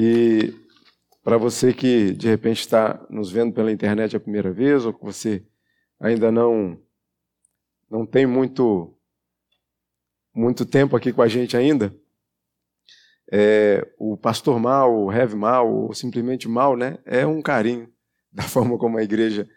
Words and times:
E 0.00 0.54
para 1.24 1.36
você 1.36 1.74
que 1.74 2.12
de 2.12 2.28
repente 2.28 2.60
está 2.60 3.04
nos 3.10 3.32
vendo 3.32 3.52
pela 3.52 3.72
internet 3.72 4.14
a 4.14 4.20
primeira 4.20 4.52
vez, 4.52 4.86
ou 4.86 4.94
que 4.94 5.04
você 5.04 5.44
ainda 5.98 6.30
não 6.30 6.80
não 7.90 8.06
tem 8.06 8.24
muito 8.24 8.96
muito 10.32 10.64
tempo 10.64 10.94
aqui 10.94 11.12
com 11.12 11.20
a 11.20 11.26
gente 11.26 11.56
ainda, 11.56 11.92
é, 13.32 13.92
o 13.98 14.16
pastor 14.16 14.60
mal, 14.60 14.94
o 14.94 15.12
heavy 15.12 15.34
mal, 15.34 15.68
ou 15.68 15.92
simplesmente 15.92 16.46
mal, 16.46 16.76
né, 16.76 16.98
é 17.04 17.26
um 17.26 17.42
carinho 17.42 17.92
da 18.30 18.44
forma 18.44 18.78
como 18.78 18.98
a 18.98 19.02
igreja 19.02 19.48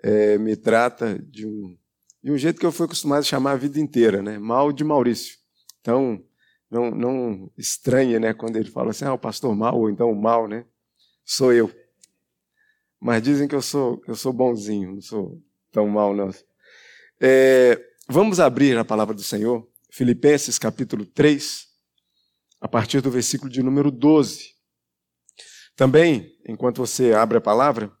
é, 0.00 0.38
me 0.38 0.54
trata 0.54 1.18
de 1.18 1.44
um, 1.44 1.76
de 2.22 2.30
um 2.30 2.38
jeito 2.38 2.60
que 2.60 2.66
eu 2.66 2.70
fui 2.70 2.86
acostumado 2.86 3.18
a 3.18 3.24
chamar 3.24 3.52
a 3.52 3.56
vida 3.56 3.80
inteira, 3.80 4.22
né, 4.22 4.38
mal 4.38 4.72
de 4.72 4.84
Maurício. 4.84 5.38
Então, 5.80 6.24
não, 6.72 6.90
não 6.90 7.52
estranhe, 7.58 8.18
né, 8.18 8.32
quando 8.32 8.56
ele 8.56 8.70
fala 8.70 8.90
assim, 8.90 9.04
ah, 9.04 9.12
o 9.12 9.18
pastor 9.18 9.54
mal, 9.54 9.78
ou 9.78 9.90
então 9.90 10.10
o 10.10 10.20
mal, 10.20 10.48
né, 10.48 10.64
sou 11.22 11.52
eu. 11.52 11.70
Mas 12.98 13.22
dizem 13.22 13.46
que 13.46 13.54
eu 13.54 13.60
sou, 13.60 14.02
eu 14.08 14.14
sou 14.14 14.32
bonzinho, 14.32 14.94
não 14.94 15.02
sou 15.02 15.38
tão 15.70 15.86
mal, 15.86 16.16
não. 16.16 16.30
É, 17.20 17.78
vamos 18.08 18.40
abrir 18.40 18.78
a 18.78 18.84
palavra 18.84 19.14
do 19.14 19.22
Senhor, 19.22 19.68
Filipenses 19.90 20.58
capítulo 20.58 21.04
3, 21.04 21.66
a 22.58 22.66
partir 22.66 23.02
do 23.02 23.10
versículo 23.10 23.50
de 23.50 23.62
número 23.62 23.90
12. 23.90 24.54
Também, 25.76 26.34
enquanto 26.48 26.78
você 26.78 27.12
abre 27.12 27.36
a 27.36 27.40
palavra, 27.40 27.92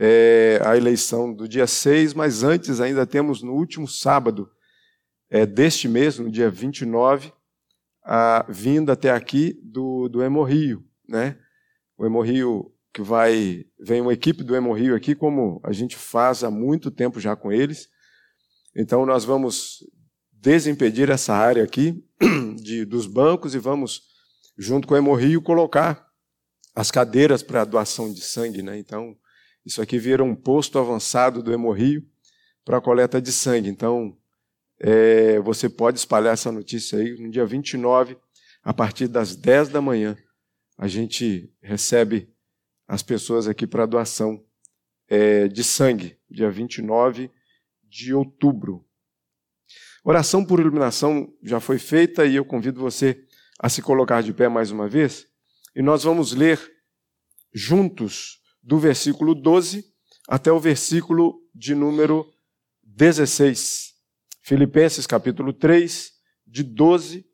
é 0.00 0.60
a 0.64 0.76
eleição 0.76 1.32
do 1.32 1.46
dia 1.46 1.68
6, 1.68 2.14
mas 2.14 2.42
antes 2.42 2.80
ainda 2.80 3.06
temos 3.06 3.42
no 3.42 3.52
último 3.52 3.86
sábado 3.86 4.50
é, 5.30 5.46
deste 5.46 5.86
mês, 5.86 6.18
no 6.18 6.28
dia 6.28 6.50
29, 6.50 7.32
a 8.04 8.44
vinda 8.48 8.92
até 8.92 9.10
aqui 9.10 9.58
do, 9.62 10.08
do 10.08 10.22
Hemorrio, 10.22 10.84
né? 11.08 11.38
O 11.96 12.04
Hemorrio 12.04 12.72
que 12.92 13.00
vai, 13.00 13.64
vem 13.80 14.00
uma 14.00 14.12
equipe 14.12 14.42
do 14.42 14.54
Hemorrio 14.54 14.94
aqui, 14.94 15.14
como 15.14 15.60
a 15.64 15.72
gente 15.72 15.96
faz 15.96 16.44
há 16.44 16.50
muito 16.50 16.90
tempo 16.90 17.18
já 17.18 17.34
com 17.34 17.50
eles. 17.50 17.88
Então 18.76 19.06
nós 19.06 19.24
vamos 19.24 19.78
desimpedir 20.30 21.08
essa 21.08 21.32
área 21.32 21.62
aqui 21.62 22.04
de, 22.60 22.84
dos 22.84 23.06
bancos 23.06 23.54
e 23.54 23.58
vamos, 23.58 24.02
junto 24.58 24.88
com 24.88 24.94
o 24.94 24.96
Hemorrio, 24.96 25.40
colocar 25.40 26.06
as 26.74 26.90
cadeiras 26.90 27.42
para 27.42 27.64
doação 27.64 28.12
de 28.12 28.20
sangue. 28.20 28.62
Né? 28.62 28.78
Então, 28.78 29.16
isso 29.64 29.80
aqui 29.80 29.98
vira 29.98 30.24
um 30.24 30.34
posto 30.34 30.78
avançado 30.78 31.42
do 31.42 31.52
Hemorrio 31.52 32.02
para 32.64 32.80
coleta 32.80 33.22
de 33.22 33.30
sangue. 33.30 33.68
Então, 33.68 34.16
é, 34.84 35.38
você 35.38 35.68
pode 35.68 36.00
espalhar 36.00 36.34
essa 36.34 36.50
notícia 36.50 36.98
aí 36.98 37.16
no 37.16 37.30
dia 37.30 37.46
29, 37.46 38.18
a 38.64 38.74
partir 38.74 39.06
das 39.06 39.36
10 39.36 39.68
da 39.68 39.80
manhã. 39.80 40.18
A 40.76 40.88
gente 40.88 41.54
recebe 41.62 42.28
as 42.88 43.00
pessoas 43.00 43.46
aqui 43.46 43.64
para 43.64 43.86
doação 43.86 44.44
é, 45.08 45.46
de 45.46 45.62
sangue, 45.62 46.18
dia 46.28 46.50
29 46.50 47.30
de 47.84 48.12
outubro. 48.12 48.84
Oração 50.02 50.44
por 50.44 50.58
iluminação 50.58 51.32
já 51.44 51.60
foi 51.60 51.78
feita 51.78 52.26
e 52.26 52.34
eu 52.34 52.44
convido 52.44 52.80
você 52.80 53.24
a 53.60 53.68
se 53.68 53.80
colocar 53.80 54.20
de 54.20 54.32
pé 54.32 54.48
mais 54.48 54.72
uma 54.72 54.88
vez. 54.88 55.28
E 55.76 55.80
nós 55.80 56.02
vamos 56.02 56.32
ler 56.32 56.60
juntos 57.54 58.40
do 58.60 58.80
versículo 58.80 59.32
12 59.32 59.84
até 60.28 60.50
o 60.50 60.58
versículo 60.58 61.40
de 61.54 61.72
número 61.72 62.26
16. 62.82 63.91
Filipenses 64.42 65.06
capítulo 65.06 65.52
3, 65.52 66.12
de 66.46 66.62
12 66.62 67.24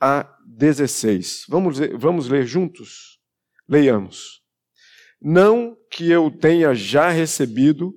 a 0.00 0.36
16. 0.46 1.46
Vamos 1.48 1.78
vamos 1.98 2.28
ler 2.28 2.46
juntos? 2.46 3.18
Leiamos. 3.68 4.42
Não 5.20 5.76
que 5.90 6.10
eu 6.10 6.30
tenha 6.30 6.74
já 6.74 7.10
recebido 7.10 7.94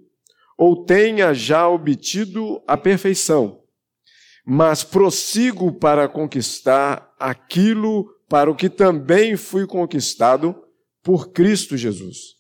ou 0.57 0.85
tenha 0.85 1.33
já 1.33 1.67
obtido 1.67 2.63
a 2.67 2.77
perfeição 2.77 3.63
mas 4.45 4.83
prossigo 4.83 5.71
para 5.71 6.07
conquistar 6.07 7.13
aquilo 7.17 8.05
para 8.27 8.51
o 8.51 8.55
que 8.55 8.69
também 8.69 9.37
fui 9.37 9.65
conquistado 9.65 10.55
por 11.01 11.31
Cristo 11.31 11.77
Jesus. 11.77 12.35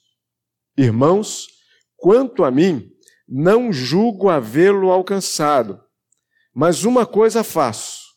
Irmãos, 0.77 1.47
quanto 1.95 2.43
a 2.43 2.51
mim, 2.51 2.89
não 3.27 3.71
julgo 3.71 4.29
havê-lo 4.29 4.91
alcançado, 4.91 5.81
mas 6.53 6.83
uma 6.83 7.05
coisa 7.05 7.43
faço, 7.43 8.13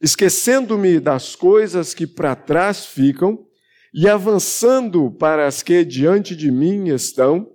esquecendo-me 0.00 1.00
das 1.00 1.34
coisas 1.34 1.94
que 1.94 2.06
para 2.06 2.36
trás 2.36 2.86
ficam 2.86 3.46
e 3.92 4.08
avançando 4.08 5.10
para 5.10 5.46
as 5.46 5.62
que 5.62 5.84
diante 5.84 6.36
de 6.36 6.50
mim 6.50 6.88
estão, 6.88 7.50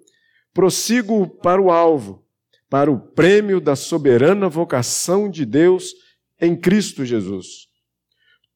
prossigo 0.53 1.27
para 1.27 1.61
o 1.61 1.71
alvo 1.71 2.21
para 2.71 2.89
o 2.89 2.97
prêmio 2.97 3.59
da 3.59 3.75
soberana 3.75 4.47
vocação 4.47 5.29
de 5.29 5.45
Deus 5.45 5.93
em 6.39 6.55
Cristo 6.55 7.03
Jesus. 7.03 7.67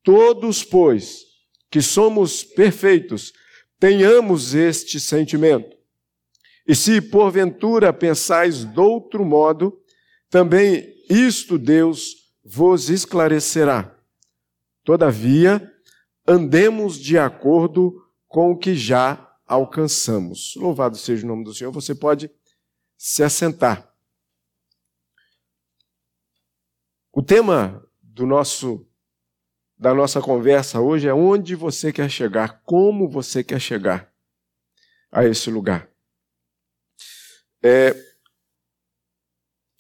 Todos, 0.01 0.63
pois, 0.63 1.25
que 1.69 1.81
somos 1.81 2.41
perfeitos, 2.41 3.33
tenhamos 3.77 4.55
este 4.55 5.01
sentimento. 5.01 5.75
E 6.65 6.73
se 6.73 7.01
porventura 7.01 7.91
pensais 7.91 8.63
de 8.63 8.79
outro 8.79 9.25
modo, 9.25 9.77
também 10.29 10.94
isto 11.09 11.57
Deus 11.57 12.31
vos 12.43 12.89
esclarecerá. 12.89 13.95
Todavia, 14.83 15.73
andemos 16.27 16.97
de 16.97 17.17
acordo 17.17 18.05
com 18.27 18.51
o 18.51 18.57
que 18.57 18.75
já 18.75 19.35
alcançamos. 19.47 20.53
Louvado 20.55 20.97
seja 20.97 21.25
o 21.25 21.27
nome 21.27 21.43
do 21.43 21.53
Senhor. 21.53 21.71
Você 21.71 21.95
pode 21.95 22.29
se 22.97 23.23
assentar. 23.23 23.91
O 27.11 27.21
tema 27.23 27.87
do 28.01 28.25
nosso 28.25 28.85
da 29.77 29.93
nossa 29.93 30.21
conversa 30.21 30.79
hoje 30.79 31.07
é 31.07 31.13
onde 31.13 31.53
você 31.53 31.91
quer 31.91 32.09
chegar, 32.09 32.61
como 32.63 33.09
você 33.09 33.43
quer 33.43 33.59
chegar 33.59 34.09
a 35.11 35.25
esse 35.25 35.49
lugar. 35.51 35.89
É, 37.61 37.93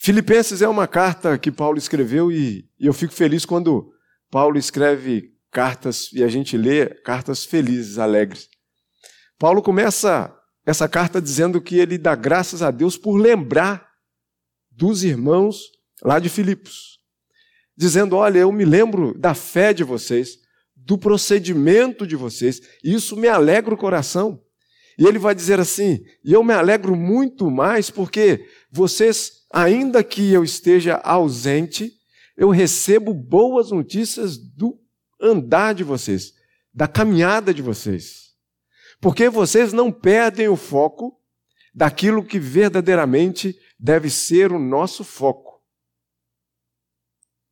Filipenses 0.05 0.61
é 0.61 0.67
uma 0.67 0.87
carta 0.87 1.35
que 1.35 1.51
Paulo 1.51 1.79
escreveu 1.79 2.31
e, 2.31 2.69
e 2.79 2.85
eu 2.85 2.93
fico 2.93 3.11
feliz 3.11 3.43
quando 3.43 3.91
Paulo 4.29 4.55
escreve 4.55 5.31
cartas 5.51 6.11
e 6.13 6.23
a 6.23 6.27
gente 6.27 6.55
lê 6.55 6.85
cartas 6.85 7.43
felizes, 7.43 7.97
alegres. 7.97 8.47
Paulo 9.39 9.63
começa 9.63 10.31
essa 10.63 10.87
carta 10.87 11.19
dizendo 11.19 11.59
que 11.59 11.79
ele 11.79 11.97
dá 11.97 12.13
graças 12.13 12.61
a 12.61 12.69
Deus 12.69 12.95
por 12.95 13.17
lembrar 13.17 13.89
dos 14.69 15.03
irmãos 15.03 15.71
lá 16.03 16.19
de 16.19 16.29
Filipos 16.29 16.99
dizendo: 17.75 18.15
Olha, 18.15 18.37
eu 18.37 18.51
me 18.51 18.63
lembro 18.63 19.17
da 19.17 19.33
fé 19.33 19.73
de 19.73 19.83
vocês, 19.83 20.37
do 20.75 20.99
procedimento 20.99 22.05
de 22.05 22.15
vocês, 22.15 22.61
e 22.83 22.93
isso 22.93 23.17
me 23.17 23.27
alegra 23.27 23.73
o 23.73 23.77
coração. 23.77 24.39
E 24.97 25.05
ele 25.05 25.19
vai 25.19 25.35
dizer 25.35 25.59
assim: 25.59 25.99
E 26.23 26.31
eu 26.31 26.43
me 26.43 26.53
alegro 26.53 26.95
muito 26.95 27.49
mais 27.49 27.89
porque 27.89 28.45
vocês, 28.71 29.44
ainda 29.55 30.03
que 30.03 30.33
eu 30.33 30.43
esteja 30.43 30.95
ausente, 30.97 31.93
eu 32.35 32.49
recebo 32.49 33.13
boas 33.13 33.71
notícias 33.71 34.37
do 34.37 34.77
andar 35.19 35.73
de 35.73 35.83
vocês, 35.83 36.33
da 36.73 36.87
caminhada 36.87 37.53
de 37.53 37.61
vocês. 37.61 38.33
Porque 38.99 39.29
vocês 39.29 39.71
não 39.71 39.91
perdem 39.91 40.49
o 40.49 40.57
foco 40.57 41.17
daquilo 41.73 42.25
que 42.25 42.37
verdadeiramente 42.37 43.57
deve 43.79 44.09
ser 44.09 44.51
o 44.51 44.59
nosso 44.59 45.03
foco 45.03 45.55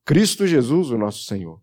Cristo 0.05 0.45
Jesus, 0.45 0.91
o 0.91 0.97
nosso 0.97 1.23
Senhor. 1.23 1.62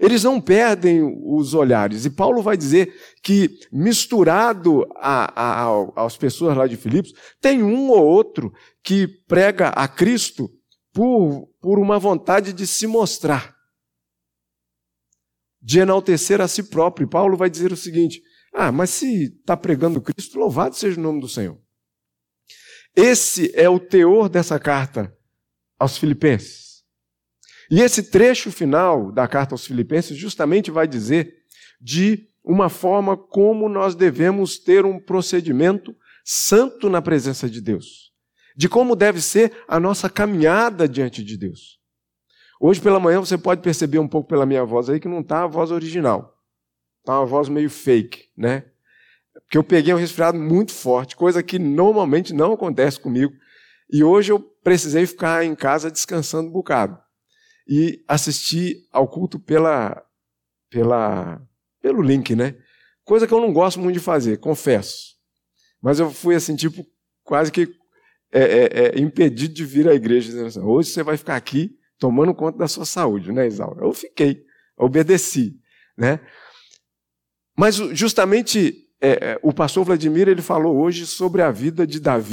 Eles 0.00 0.24
não 0.24 0.40
perdem 0.40 1.02
os 1.02 1.54
olhares. 1.54 2.04
E 2.04 2.10
Paulo 2.10 2.42
vai 2.42 2.56
dizer 2.56 2.94
que, 3.22 3.58
misturado 3.72 4.86
a, 4.96 5.66
às 5.96 6.16
pessoas 6.16 6.56
lá 6.56 6.66
de 6.66 6.76
Filipos, 6.76 7.12
tem 7.40 7.62
um 7.62 7.88
ou 7.90 8.04
outro 8.04 8.52
que 8.82 9.06
prega 9.06 9.68
a 9.68 9.86
Cristo 9.86 10.50
por, 10.92 11.48
por 11.60 11.78
uma 11.78 11.98
vontade 11.98 12.52
de 12.52 12.66
se 12.66 12.86
mostrar, 12.86 13.54
de 15.60 15.80
enaltecer 15.80 16.40
a 16.40 16.48
si 16.48 16.62
próprio. 16.64 17.06
E 17.06 17.10
Paulo 17.10 17.36
vai 17.36 17.50
dizer 17.50 17.72
o 17.72 17.76
seguinte: 17.76 18.22
ah, 18.52 18.70
mas 18.70 18.90
se 18.90 19.34
está 19.34 19.56
pregando 19.56 20.00
Cristo, 20.00 20.38
louvado 20.38 20.76
seja 20.76 20.98
o 20.98 21.02
nome 21.02 21.20
do 21.20 21.28
Senhor. 21.28 21.58
Esse 22.96 23.50
é 23.58 23.68
o 23.68 23.80
teor 23.80 24.28
dessa 24.28 24.58
carta 24.58 25.12
aos 25.78 25.98
Filipenses. 25.98 26.63
E 27.70 27.80
esse 27.80 28.04
trecho 28.10 28.50
final 28.50 29.10
da 29.10 29.26
carta 29.26 29.54
aos 29.54 29.66
Filipenses 29.66 30.16
justamente 30.16 30.70
vai 30.70 30.86
dizer 30.86 31.34
de 31.80 32.28
uma 32.44 32.68
forma 32.68 33.16
como 33.16 33.68
nós 33.68 33.94
devemos 33.94 34.58
ter 34.58 34.84
um 34.84 35.00
procedimento 35.00 35.94
santo 36.24 36.88
na 36.88 37.00
presença 37.00 37.48
de 37.48 37.60
Deus, 37.60 38.12
de 38.56 38.68
como 38.68 38.94
deve 38.94 39.20
ser 39.20 39.52
a 39.66 39.80
nossa 39.80 40.08
caminhada 40.10 40.88
diante 40.88 41.24
de 41.24 41.36
Deus. 41.36 41.78
Hoje 42.60 42.80
pela 42.80 43.00
manhã 43.00 43.20
você 43.20 43.36
pode 43.36 43.60
perceber 43.60 43.98
um 43.98 44.08
pouco 44.08 44.28
pela 44.28 44.46
minha 44.46 44.64
voz 44.64 44.88
aí 44.88 45.00
que 45.00 45.08
não 45.08 45.20
está 45.20 45.42
a 45.42 45.46
voz 45.46 45.70
original. 45.70 46.34
Tá 47.04 47.18
uma 47.18 47.26
voz 47.26 47.48
meio 47.48 47.68
fake, 47.68 48.30
né? 48.36 48.64
Porque 49.42 49.58
eu 49.58 49.64
peguei 49.64 49.92
um 49.92 49.98
resfriado 49.98 50.38
muito 50.38 50.72
forte, 50.72 51.16
coisa 51.16 51.42
que 51.42 51.58
normalmente 51.58 52.32
não 52.32 52.52
acontece 52.52 52.98
comigo. 52.98 53.32
E 53.90 54.02
hoje 54.02 54.32
eu 54.32 54.40
precisei 54.40 55.06
ficar 55.06 55.44
em 55.44 55.54
casa 55.54 55.90
descansando 55.90 56.48
um 56.48 56.52
bocado. 56.52 56.98
E 57.66 58.04
assistir 58.06 58.86
ao 58.92 59.08
culto 59.08 59.38
pela, 59.38 60.04
pela, 60.70 61.40
pelo 61.80 62.02
link, 62.02 62.34
né? 62.34 62.56
Coisa 63.04 63.26
que 63.26 63.32
eu 63.32 63.40
não 63.40 63.52
gosto 63.52 63.80
muito 63.80 63.94
de 63.94 64.00
fazer, 64.00 64.38
confesso. 64.38 65.14
Mas 65.80 65.98
eu 65.98 66.10
fui 66.10 66.34
assim, 66.34 66.56
tipo, 66.56 66.86
quase 67.22 67.52
que 67.52 67.68
é, 68.32 68.40
é, 68.40 68.68
é, 68.86 68.98
impedido 68.98 69.54
de 69.54 69.64
vir 69.64 69.88
à 69.88 69.94
igreja, 69.94 70.26
dizendo 70.26 70.46
assim, 70.46 70.60
hoje 70.60 70.90
você 70.90 71.02
vai 71.02 71.16
ficar 71.16 71.36
aqui 71.36 71.78
tomando 71.98 72.34
conta 72.34 72.58
da 72.58 72.68
sua 72.68 72.84
saúde, 72.84 73.32
né, 73.32 73.46
Isaura? 73.46 73.84
Eu 73.84 73.92
fiquei, 73.92 74.44
obedeci, 74.76 75.58
né? 75.96 76.20
Mas 77.56 77.76
justamente 77.76 78.84
é, 79.00 79.32
é, 79.32 79.38
o 79.42 79.52
pastor 79.52 79.84
Vladimir 79.84 80.28
ele 80.28 80.42
falou 80.42 80.76
hoje 80.78 81.06
sobre 81.06 81.42
a 81.42 81.50
vida 81.50 81.86
de 81.86 82.00
Davi, 82.00 82.32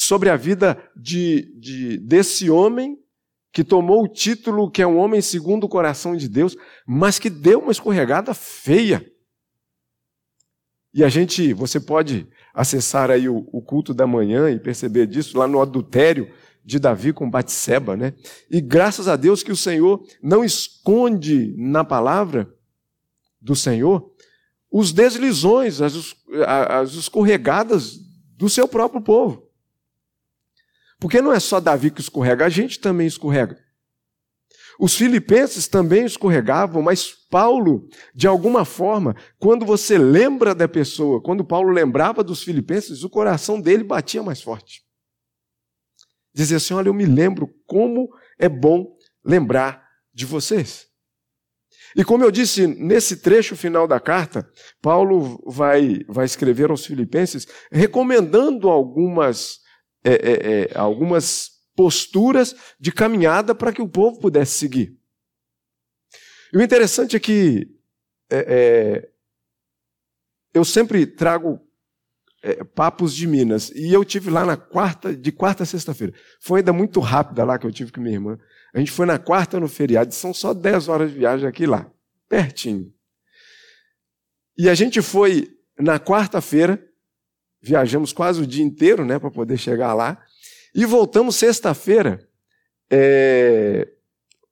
sobre 0.00 0.30
a 0.30 0.36
vida 0.36 0.82
de, 0.96 1.54
de, 1.60 1.98
desse 1.98 2.48
homem 2.48 2.96
que 3.52 3.62
tomou 3.62 4.02
o 4.02 4.08
título 4.08 4.70
que 4.70 4.80
é 4.80 4.86
um 4.86 4.96
homem 4.96 5.20
segundo 5.20 5.64
o 5.64 5.68
coração 5.68 6.16
de 6.16 6.26
Deus, 6.26 6.56
mas 6.86 7.18
que 7.18 7.28
deu 7.28 7.60
uma 7.60 7.70
escorregada 7.70 8.32
feia. 8.32 9.04
E 10.94 11.04
a 11.04 11.08
gente, 11.10 11.52
você 11.52 11.78
pode 11.78 12.26
acessar 12.54 13.10
aí 13.10 13.28
o, 13.28 13.46
o 13.52 13.60
culto 13.60 13.92
da 13.92 14.06
manhã 14.06 14.50
e 14.50 14.58
perceber 14.58 15.06
disso 15.06 15.36
lá 15.36 15.46
no 15.46 15.60
adultério 15.60 16.32
de 16.64 16.78
Davi 16.78 17.12
com 17.12 17.30
Batseba, 17.30 17.94
né? 17.94 18.14
E 18.50 18.58
graças 18.58 19.06
a 19.06 19.16
Deus 19.16 19.42
que 19.42 19.52
o 19.52 19.56
Senhor 19.56 20.02
não 20.22 20.42
esconde 20.42 21.54
na 21.58 21.84
palavra 21.84 22.50
do 23.38 23.54
Senhor 23.54 24.10
os 24.72 24.92
deslizões, 24.92 25.82
as, 25.82 26.16
as 26.46 26.92
escorregadas 26.94 27.98
do 28.38 28.48
seu 28.48 28.66
próprio 28.66 29.02
povo. 29.02 29.49
Porque 31.00 31.22
não 31.22 31.32
é 31.32 31.40
só 31.40 31.58
Davi 31.58 31.90
que 31.90 32.00
escorrega, 32.00 32.44
a 32.44 32.48
gente 32.48 32.78
também 32.78 33.06
escorrega. 33.06 33.58
Os 34.78 34.94
filipenses 34.94 35.66
também 35.66 36.04
escorregavam, 36.04 36.82
mas 36.82 37.08
Paulo, 37.30 37.88
de 38.14 38.26
alguma 38.26 38.64
forma, 38.64 39.14
quando 39.38 39.66
você 39.66 39.98
lembra 39.98 40.54
da 40.54 40.68
pessoa, 40.68 41.22
quando 41.22 41.44
Paulo 41.44 41.70
lembrava 41.70 42.24
dos 42.24 42.42
filipenses, 42.42 43.02
o 43.02 43.10
coração 43.10 43.60
dele 43.60 43.84
batia 43.84 44.22
mais 44.22 44.40
forte. 44.40 44.82
Dizia 46.32 46.58
assim: 46.58 46.74
Olha, 46.74 46.88
eu 46.88 46.94
me 46.94 47.04
lembro 47.04 47.48
como 47.66 48.08
é 48.38 48.48
bom 48.48 48.96
lembrar 49.24 49.86
de 50.14 50.24
vocês. 50.24 50.90
E 51.96 52.04
como 52.04 52.24
eu 52.24 52.30
disse, 52.30 52.66
nesse 52.66 53.16
trecho 53.16 53.56
final 53.56 53.86
da 53.86 53.98
carta, 53.98 54.48
Paulo 54.80 55.42
vai, 55.46 56.00
vai 56.08 56.24
escrever 56.24 56.70
aos 56.70 56.86
Filipenses 56.86 57.46
recomendando 57.70 58.68
algumas, 58.68 59.58
é, 60.04 60.12
é, 60.12 60.62
é, 60.72 60.78
algumas 60.78 61.50
posturas 61.74 62.54
de 62.78 62.92
caminhada 62.92 63.54
para 63.54 63.72
que 63.72 63.82
o 63.82 63.88
povo 63.88 64.20
pudesse 64.20 64.58
seguir. 64.58 64.98
E 66.52 66.58
o 66.58 66.62
interessante 66.62 67.16
é 67.16 67.20
que 67.20 67.68
é, 68.30 68.38
é, 68.38 69.10
eu 70.52 70.64
sempre 70.64 71.06
trago 71.06 71.60
é, 72.42 72.64
papos 72.64 73.14
de 73.14 73.26
Minas. 73.26 73.70
E 73.70 73.92
eu 73.92 74.04
tive 74.04 74.30
lá 74.30 74.44
na 74.44 74.56
quarta, 74.56 75.14
de 75.14 75.30
quarta 75.30 75.62
a 75.62 75.66
sexta-feira. 75.66 76.14
Foi 76.40 76.60
ainda 76.60 76.72
muito 76.72 77.00
rápida 77.00 77.44
lá 77.44 77.58
que 77.58 77.66
eu 77.66 77.72
tive 77.72 77.92
com 77.92 78.00
minha 78.00 78.14
irmã. 78.14 78.38
A 78.74 78.78
gente 78.78 78.90
foi 78.90 79.06
na 79.06 79.18
quarta 79.18 79.58
no 79.58 79.68
feriado, 79.68 80.14
são 80.14 80.32
só 80.32 80.54
10 80.54 80.88
horas 80.88 81.10
de 81.10 81.18
viagem 81.18 81.48
aqui 81.48 81.66
lá, 81.66 81.90
pertinho. 82.28 82.92
E 84.56 84.68
a 84.68 84.74
gente 84.74 85.02
foi 85.02 85.48
na 85.78 85.98
quarta-feira, 85.98 86.82
viajamos 87.60 88.12
quase 88.12 88.40
o 88.40 88.46
dia 88.46 88.64
inteiro, 88.64 89.04
né, 89.04 89.18
para 89.18 89.30
poder 89.30 89.56
chegar 89.56 89.94
lá, 89.94 90.22
e 90.74 90.84
voltamos 90.84 91.36
sexta-feira, 91.36 92.26
é, 92.90 93.88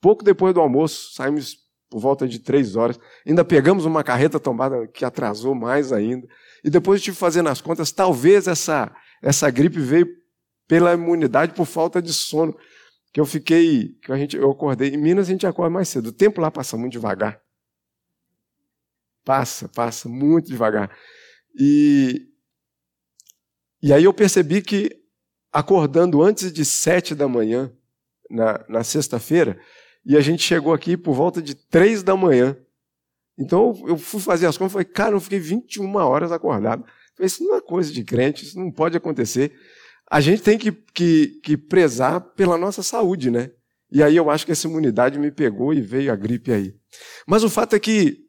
pouco 0.01 0.25
depois 0.25 0.55
do 0.55 0.61
almoço, 0.61 1.15
saímos 1.15 1.67
por 1.89 2.01
volta 2.01 2.29
de 2.29 2.39
três 2.39 2.77
horas, 2.77 2.99
ainda 3.27 3.45
pegamos 3.45 3.85
uma 3.85 4.05
carreta 4.05 4.39
tombada 4.39 4.87
que 4.89 5.05
atrasou 5.05 5.55
mais 5.55 5.93
ainda, 5.93 6.29
e 6.63 6.69
depois 6.69 7.01
eu 7.01 7.05
tive 7.05 7.17
fazendo 7.17 7.49
as 7.49 7.61
contas, 7.61 7.91
talvez 7.91 8.47
essa, 8.47 8.95
essa 9.23 9.49
gripe 9.51 9.81
veio 9.81 10.07
pela 10.67 10.93
imunidade 10.93 11.55
por 11.55 11.65
falta 11.65 12.03
de 12.03 12.13
sono, 12.13 12.55
que 13.13 13.21
eu 13.21 13.25
fiquei, 13.25 13.97
que 14.03 14.13
a 14.13 14.17
gente, 14.17 14.37
eu 14.37 14.51
acordei. 14.51 14.91
Em 14.91 14.97
Minas 14.97 15.29
a 15.29 15.33
gente 15.33 15.47
acorda 15.47 15.71
mais 15.71 15.89
cedo. 15.89 16.09
O 16.09 16.13
tempo 16.13 16.41
lá 16.41 16.51
passa 16.51 16.77
muito 16.77 16.93
devagar. 16.93 17.41
Passa, 19.25 19.69
passa 19.69 20.09
muito 20.09 20.49
devagar. 20.49 20.95
E, 21.59 22.29
e 23.83 23.93
aí 23.93 24.05
eu 24.05 24.13
percebi 24.13 24.63
que 24.63 24.91
acordando 25.53 26.23
antes 26.23 26.53
de 26.53 26.65
sete 26.65 27.15
da 27.15 27.29
manhã, 27.29 27.73
na, 28.31 28.65
na 28.69 28.85
sexta-feira, 28.85 29.59
e 30.05 30.17
a 30.17 30.21
gente 30.21 30.43
chegou 30.43 30.73
aqui 30.73 30.97
por 30.97 31.15
volta 31.15 31.41
de 31.41 31.55
três 31.55 32.03
da 32.03 32.17
manhã. 32.17 32.57
Então 33.39 33.75
eu 33.87 33.97
fui 33.97 34.21
fazer 34.21 34.47
as 34.47 34.59
contas 34.59 34.73
e 34.73 34.75
falei, 34.75 34.87
cara, 34.87 35.15
eu 35.15 35.21
fiquei 35.21 35.39
21 35.39 35.95
horas 35.97 36.33
acordado. 36.33 36.85
falei, 37.15 37.27
isso 37.27 37.45
não 37.45 37.57
é 37.57 37.61
coisa 37.61 37.93
de 37.93 38.05
crente, 38.05 38.45
isso 38.45 38.59
não 38.59 38.71
pode 38.71 38.97
acontecer 38.97 39.53
a 40.11 40.21
gente 40.21 40.43
tem 40.43 40.57
que, 40.59 40.73
que, 40.73 41.41
que 41.43 41.57
prezar 41.57 42.21
pela 42.21 42.57
nossa 42.57 42.83
saúde, 42.83 43.31
né? 43.31 43.51
E 43.91 44.03
aí 44.03 44.17
eu 44.17 44.31
acho 44.31 44.45
que 44.45 44.53
essa 44.53 44.67
imunidade 44.67 45.19
me 45.19 45.31
pegou 45.31 45.73
e 45.73 45.81
veio 45.81 46.13
a 46.13 46.17
gripe 46.17 46.53
aí. 46.53 46.75
Mas 47.27 47.45
o 47.45 47.51
fato 47.51 47.77
é 47.77 47.81
que 47.81 48.27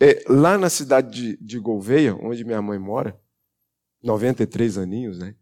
é, 0.00 0.22
lá 0.28 0.56
na 0.56 0.68
cidade 0.68 1.10
de, 1.10 1.36
de 1.44 1.58
Gouveia, 1.58 2.14
onde 2.14 2.44
minha 2.44 2.62
mãe 2.62 2.78
mora, 2.78 3.18
93 4.02 4.78
aninhos, 4.78 5.18
né? 5.18 5.34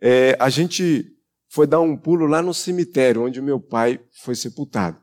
É, 0.00 0.36
a 0.40 0.48
gente 0.48 1.16
foi 1.48 1.66
dar 1.66 1.80
um 1.80 1.96
pulo 1.96 2.26
lá 2.26 2.42
no 2.42 2.54
cemitério 2.54 3.24
onde 3.24 3.40
o 3.40 3.42
meu 3.42 3.60
pai 3.60 4.04
foi 4.22 4.34
sepultado. 4.34 5.02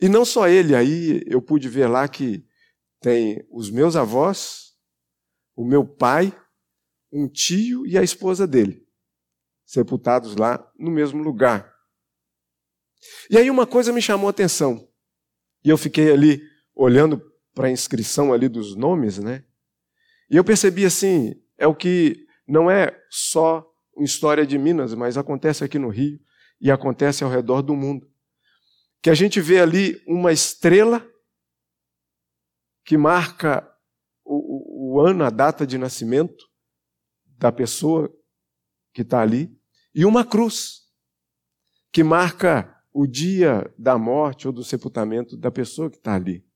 E 0.00 0.08
não 0.08 0.24
só 0.24 0.48
ele, 0.48 0.74
aí 0.74 1.22
eu 1.26 1.42
pude 1.42 1.68
ver 1.68 1.86
lá 1.86 2.08
que 2.08 2.44
tem 3.00 3.46
os 3.50 3.70
meus 3.70 3.96
avós, 3.96 4.74
o 5.56 5.64
meu 5.64 5.86
pai 5.86 6.34
um 7.12 7.28
tio 7.28 7.86
e 7.86 7.98
a 7.98 8.02
esposa 8.02 8.46
dele, 8.46 8.86
sepultados 9.64 10.36
lá 10.36 10.64
no 10.78 10.90
mesmo 10.90 11.22
lugar. 11.22 11.74
E 13.28 13.36
aí 13.36 13.50
uma 13.50 13.66
coisa 13.66 13.92
me 13.92 14.00
chamou 14.00 14.28
a 14.28 14.30
atenção. 14.30 14.88
E 15.64 15.68
eu 15.68 15.76
fiquei 15.76 16.12
ali 16.12 16.42
olhando 16.74 17.20
para 17.54 17.68
a 17.68 17.70
inscrição 17.70 18.32
ali 18.32 18.48
dos 18.48 18.76
nomes, 18.76 19.18
né? 19.18 19.44
E 20.30 20.36
eu 20.36 20.44
percebi 20.44 20.84
assim, 20.84 21.34
é 21.58 21.66
o 21.66 21.74
que 21.74 22.24
não 22.46 22.70
é 22.70 22.96
só 23.10 23.66
uma 23.94 24.04
história 24.04 24.46
de 24.46 24.56
Minas, 24.56 24.94
mas 24.94 25.18
acontece 25.18 25.64
aqui 25.64 25.78
no 25.78 25.88
Rio 25.88 26.18
e 26.60 26.70
acontece 26.70 27.24
ao 27.24 27.30
redor 27.30 27.62
do 27.62 27.74
mundo. 27.74 28.08
Que 29.02 29.10
a 29.10 29.14
gente 29.14 29.40
vê 29.40 29.60
ali 29.60 30.00
uma 30.06 30.32
estrela 30.32 31.04
que 32.84 32.96
marca 32.96 33.68
o, 34.24 34.94
o, 34.94 35.00
ano, 35.00 35.24
a 35.24 35.30
data 35.30 35.66
de 35.66 35.76
nascimento, 35.76 36.48
da 37.24 37.50
pessoa 37.50 38.12
que 38.92 39.02
está 39.02 39.20
ali, 39.20 39.58
e 39.94 40.04
uma 40.04 40.24
cruz, 40.24 40.82
que 41.92 42.04
marca 42.04 42.76
o 42.92 43.06
dia 43.06 43.72
da 43.78 43.96
morte 43.98 44.46
ou 44.46 44.52
do 44.52 44.62
sepultamento 44.62 45.36
da 45.36 45.50
pessoa 45.50 45.90
que 45.90 45.96
está 45.96 46.14
ali, 46.14 46.46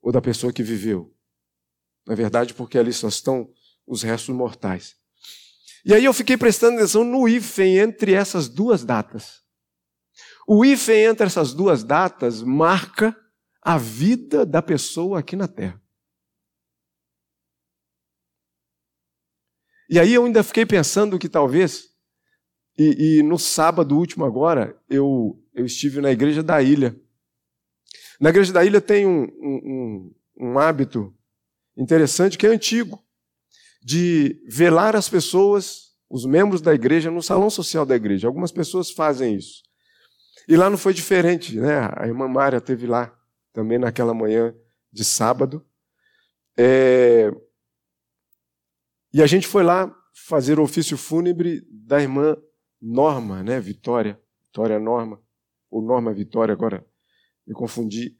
ou 0.00 0.12
da 0.12 0.20
pessoa 0.20 0.52
que 0.52 0.62
viveu. 0.62 1.11
Na 2.06 2.14
verdade, 2.14 2.54
porque 2.54 2.78
ali 2.78 2.92
só 2.92 3.08
estão 3.08 3.52
os 3.86 4.02
restos 4.02 4.34
mortais. 4.34 4.96
E 5.84 5.92
aí 5.92 6.04
eu 6.04 6.12
fiquei 6.12 6.36
prestando 6.36 6.76
atenção 6.76 7.04
no 7.04 7.28
hífen 7.28 7.78
entre 7.78 8.14
essas 8.14 8.48
duas 8.48 8.84
datas. 8.84 9.42
O 10.46 10.64
hífen 10.64 11.04
entre 11.04 11.26
essas 11.26 11.52
duas 11.52 11.82
datas 11.82 12.42
marca 12.42 13.16
a 13.60 13.78
vida 13.78 14.44
da 14.44 14.60
pessoa 14.60 15.20
aqui 15.20 15.36
na 15.36 15.46
Terra. 15.46 15.80
E 19.88 19.98
aí 19.98 20.14
eu 20.14 20.24
ainda 20.24 20.42
fiquei 20.42 20.64
pensando 20.64 21.18
que 21.18 21.28
talvez, 21.28 21.90
e, 22.78 23.18
e 23.18 23.22
no 23.22 23.38
sábado 23.38 23.96
último 23.96 24.24
agora, 24.24 24.80
eu, 24.88 25.38
eu 25.52 25.66
estive 25.66 26.00
na 26.00 26.10
igreja 26.10 26.42
da 26.42 26.62
ilha. 26.62 26.98
Na 28.20 28.30
igreja 28.30 28.52
da 28.52 28.64
ilha 28.64 28.80
tem 28.80 29.06
um, 29.06 29.24
um, 29.24 30.14
um 30.36 30.58
hábito 30.58 31.14
interessante 31.76 32.36
que 32.36 32.46
é 32.46 32.50
antigo, 32.50 33.02
de 33.82 34.40
velar 34.48 34.94
as 34.94 35.08
pessoas, 35.08 35.94
os 36.08 36.24
membros 36.24 36.60
da 36.60 36.74
igreja, 36.74 37.10
no 37.10 37.22
salão 37.22 37.50
social 37.50 37.84
da 37.84 37.96
igreja. 37.96 38.26
Algumas 38.26 38.52
pessoas 38.52 38.90
fazem 38.90 39.34
isso. 39.34 39.62
E 40.48 40.56
lá 40.56 40.68
não 40.68 40.78
foi 40.78 40.92
diferente, 40.92 41.58
né? 41.58 41.88
A 41.96 42.06
irmã 42.06 42.28
Mária 42.28 42.60
teve 42.60 42.86
lá 42.86 43.16
também 43.52 43.78
naquela 43.78 44.14
manhã 44.14 44.54
de 44.92 45.04
sábado. 45.04 45.64
É, 46.56 47.30
e 49.12 49.22
a 49.22 49.26
gente 49.26 49.46
foi 49.46 49.62
lá 49.62 49.94
fazer 50.14 50.58
o 50.58 50.62
ofício 50.62 50.96
fúnebre 50.96 51.62
da 51.70 52.00
irmã 52.00 52.36
Norma, 52.80 53.42
né? 53.42 53.60
Vitória, 53.60 54.20
Vitória 54.44 54.78
Norma, 54.78 55.22
ou 55.70 55.82
Norma 55.82 56.12
Vitória, 56.12 56.52
agora 56.52 56.84
me 57.46 57.54
confundi. 57.54 58.16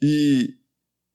E, 0.00 0.56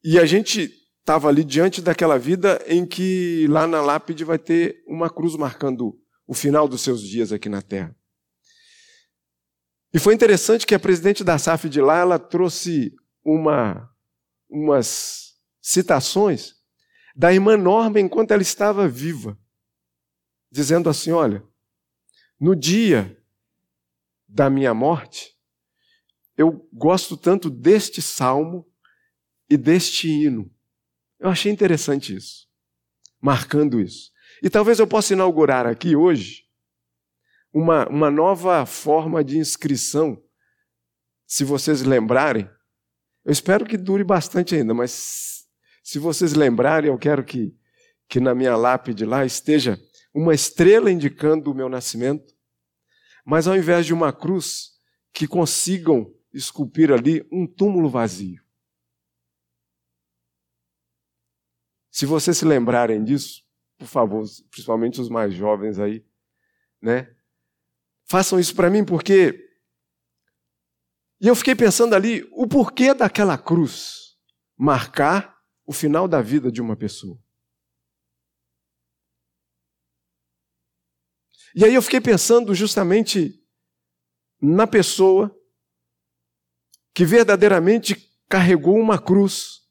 e 0.03 0.19
a 0.19 0.25
gente 0.25 0.72
estava 1.03 1.27
ali 1.27 1.43
diante 1.43 1.81
daquela 1.81 2.17
vida 2.17 2.63
em 2.65 2.86
que 2.86 3.45
lá 3.50 3.67
na 3.67 3.81
lápide 3.81 4.24
vai 4.24 4.39
ter 4.39 4.81
uma 4.88 5.10
cruz 5.10 5.36
marcando 5.36 6.00
o 6.25 6.33
final 6.33 6.65
dos 6.65 6.81
seus 6.81 7.01
dias 7.01 7.33
aqui 7.33 7.50
na 7.50 7.62
Terra. 7.62 7.93
E 9.93 10.00
foi 10.00 10.13
interessante 10.13 10.65
que 10.65 10.74
a 10.74 10.79
presidente 10.79 11.22
da 11.22 11.38
SAF 11.38 11.67
de 11.67 11.81
lá, 11.81 11.98
ela 11.98 12.17
trouxe 12.17 12.95
uma, 13.24 13.93
umas 14.50 15.36
citações 15.62 16.55
da 17.13 17.33
irmã 17.33 17.57
Norma 17.57 18.00
enquanto 18.00 18.31
ela 18.31 18.41
estava 18.41 18.88
viva, 18.88 19.38
dizendo 20.50 20.89
assim: 20.89 21.12
olha, 21.12 21.43
no 22.39 22.55
dia 22.55 23.22
da 24.25 24.50
minha 24.50 24.74
morte, 24.74 25.38
eu 26.38 26.67
gosto 26.72 27.17
tanto 27.17 27.50
deste 27.50 28.01
salmo 28.01 28.65
e 29.50 29.57
deste 29.57 30.07
hino. 30.07 30.52
Eu 31.24 31.30
achei 31.30 31.50
interessante 31.50 32.13
isso, 32.13 32.50
marcando 33.22 33.80
isso. 33.80 34.12
E 34.42 34.50
talvez 34.50 34.77
eu 34.77 34.86
possa 34.86 35.13
inaugurar 35.13 35.65
aqui 35.65 35.96
hoje 35.96 36.44
uma, 37.53 37.88
uma 37.88 38.12
nova 38.12 38.65
forma 38.65 39.24
de 39.24 39.38
inscrição, 39.38 40.22
se 41.25 41.46
vocês 41.46 41.82
lembrarem. 41.82 42.50
Eu 43.24 43.32
espero 43.32 43.63
que 43.63 43.77
dure 43.77 44.03
bastante 44.03 44.53
ainda, 44.53 44.74
mas 44.74 45.46
se 45.82 45.98
vocês 45.98 46.34
lembrarem, 46.34 46.89
eu 46.89 46.98
quero 46.98 47.24
que, 47.24 47.56
que 48.10 48.20
na 48.20 48.36
minha 48.36 48.58
lápide 48.58 49.06
lá 49.06 49.25
esteja 49.25 49.80
uma 50.13 50.34
estrela 50.34 50.92
indicando 50.92 51.50
o 51.50 51.56
meu 51.56 51.70
nascimento, 51.70 52.34
mas 53.25 53.48
ao 53.48 53.56
invés 53.56 53.86
de 53.86 53.94
uma 53.94 54.12
cruz, 54.12 54.72
que 55.13 55.25
consigam 55.25 56.13
esculpir 56.34 56.92
ali 56.92 57.25
um 57.32 57.48
túmulo 57.48 57.89
vazio. 57.89 58.42
Se 61.93 62.07
vocês 62.07 62.35
se 62.35 62.43
lembrarem 62.43 63.03
disso, 63.03 63.43
por 63.77 63.88
favor, 63.88 64.25
principalmente 64.50 65.00
os 65.00 65.09
mais 65.09 65.31
jovens 65.31 65.77
aí, 65.77 66.03
né? 66.81 67.15
Façam 68.05 68.39
isso 68.39 68.55
para 68.55 68.69
mim 68.69 68.83
porque 68.83 69.39
e 71.21 71.27
eu 71.27 71.35
fiquei 71.35 71.55
pensando 71.55 71.95
ali 71.95 72.27
o 72.33 72.47
porquê 72.47 72.93
daquela 72.93 73.38
cruz 73.38 74.17
marcar 74.57 75.39
o 75.65 75.71
final 75.71 76.07
da 76.07 76.21
vida 76.21 76.51
de 76.51 76.62
uma 76.62 76.75
pessoa. 76.75 77.17
E 81.55 81.63
aí 81.63 81.75
eu 81.75 81.81
fiquei 81.81 82.01
pensando 82.01 82.55
justamente 82.55 83.39
na 84.41 84.65
pessoa 84.65 85.33
que 86.93 87.05
verdadeiramente 87.05 87.95
carregou 88.27 88.77
uma 88.77 89.00
cruz, 89.00 89.62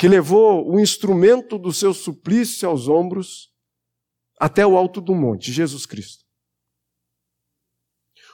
que 0.00 0.08
levou 0.08 0.66
o 0.66 0.80
instrumento 0.80 1.58
do 1.58 1.74
seu 1.74 1.92
suplício 1.92 2.66
aos 2.66 2.88
ombros 2.88 3.52
até 4.38 4.66
o 4.66 4.74
alto 4.74 4.98
do 4.98 5.14
monte, 5.14 5.52
Jesus 5.52 5.84
Cristo. 5.84 6.24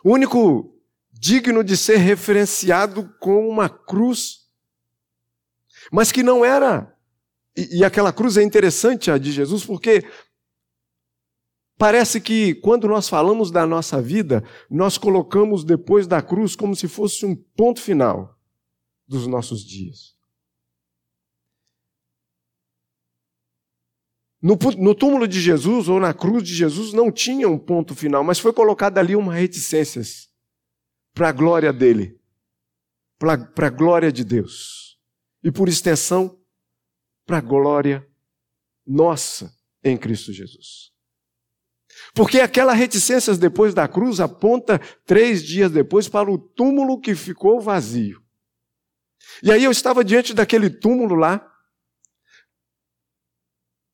O 0.05 0.13
único 0.13 0.79
digno 1.11 1.65
de 1.65 1.77
ser 1.77 1.97
referenciado 1.97 3.13
com 3.19 3.49
uma 3.49 3.69
cruz, 3.69 4.49
mas 5.91 6.13
que 6.13 6.23
não 6.23 6.45
era. 6.45 6.97
E, 7.57 7.79
e 7.79 7.85
aquela 7.85 8.13
cruz 8.13 8.37
é 8.37 8.45
interessante, 8.45 9.11
a 9.11 9.19
de 9.19 9.33
Jesus, 9.33 9.65
porque 9.65 10.09
Parece 11.79 12.23
que 12.23 12.55
quando 12.55 12.89
nós 12.89 13.07
falamos 13.07 13.51
da 13.51 13.67
nossa 13.67 14.01
vida, 14.01 14.43
nós 14.71 14.97
colocamos 14.97 15.63
depois 15.63 16.07
da 16.07 16.23
cruz 16.23 16.57
como 16.57 16.75
se 16.75 16.89
fosse 16.89 17.27
um 17.27 17.37
ponto 17.37 17.83
final 17.83 18.35
dos 19.07 19.27
nossos 19.27 19.63
dias. 19.63 20.16
No, 24.43 24.59
no, 24.79 24.95
túmulo 24.95 25.27
de 25.27 25.41
Jesus 25.41 25.89
ou 25.89 25.99
na 25.99 26.13
cruz 26.13 26.43
de 26.43 26.55
Jesus 26.55 26.93
não 26.93 27.11
tinha 27.11 27.49
um 27.49 27.59
ponto 27.59 27.95
final, 27.95 28.23
mas 28.23 28.39
foi 28.39 28.53
colocada 28.53 29.01
ali 29.01 29.17
uma 29.17 29.35
reticências 29.35 30.29
para 31.15 31.31
a 31.31 31.33
glória 31.33 31.73
dele, 31.73 32.21
para 33.19 33.67
a 33.67 33.71
glória 33.71 34.13
de 34.13 34.23
Deus 34.25 34.99
e 35.43 35.51
por 35.51 35.69
extensão 35.69 36.39
para 37.25 37.39
a 37.39 37.41
glória 37.41 38.07
nossa 38.87 39.53
em 39.83 39.97
Cristo 39.97 40.33
Jesus. 40.33 40.93
Porque 42.15 42.41
aquela 42.41 42.73
reticências 42.73 43.39
depois 43.39 43.73
da 43.73 43.89
cruz 43.89 44.21
aponta 44.21 44.79
três 45.07 45.43
dias 45.43 45.71
depois 45.71 46.09
para 46.09 46.31
o 46.31 46.39
túmulo 46.39 47.01
que 47.01 47.15
ficou 47.15 47.61
vazio. 47.61 48.23
E 49.43 49.51
aí 49.51 49.65
eu 49.65 49.71
estava 49.71 50.05
diante 50.05 50.35
daquele 50.35 50.71
túmulo 50.71 51.15
lá, 51.15 51.47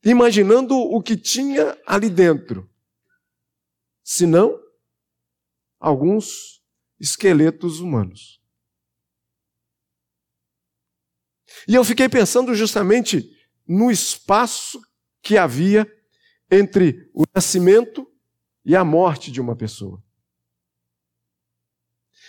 imaginando 0.05 0.77
o 0.77 1.03
que 1.03 1.17
tinha 1.17 1.79
ali 1.87 2.11
dentro. 2.11 2.69
Se 4.03 4.27
não, 4.27 4.61
alguns 5.79 6.63
esqueletos 6.99 7.81
humanos. 7.81 8.41
E 11.67 11.75
eu 11.75 11.85
fiquei 11.85 12.09
pensando 12.09 12.55
justamente 12.55 13.31
no 13.67 13.91
espaço 13.91 14.81
que 15.21 15.37
havia 15.37 15.87
entre 16.51 17.11
o 17.15 17.25
nascimento 17.35 18.07
e 18.65 18.75
a 18.75 18.85
morte 18.85 19.31
de 19.31 19.41
uma 19.41 19.57
pessoa. 19.57 20.03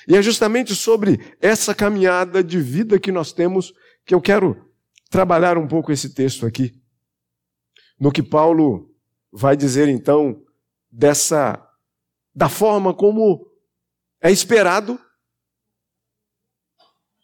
E 0.07 0.15
é 0.15 0.21
justamente 0.21 0.75
sobre 0.75 1.35
essa 1.39 1.73
caminhada 1.73 2.43
de 2.43 2.59
vida 2.59 2.99
que 2.99 3.11
nós 3.11 3.31
temos 3.31 3.73
que 4.05 4.13
eu 4.13 4.21
quero 4.21 4.71
trabalhar 5.09 5.57
um 5.57 5.67
pouco 5.67 5.91
esse 5.91 6.13
texto 6.13 6.45
aqui. 6.45 6.82
No 7.99 8.11
que 8.11 8.23
Paulo 8.23 8.93
vai 9.31 9.55
dizer 9.55 9.87
então 9.87 10.41
dessa 10.91 11.59
da 12.35 12.49
forma 12.49 12.93
como 12.93 13.47
é 14.21 14.31
esperado 14.31 14.99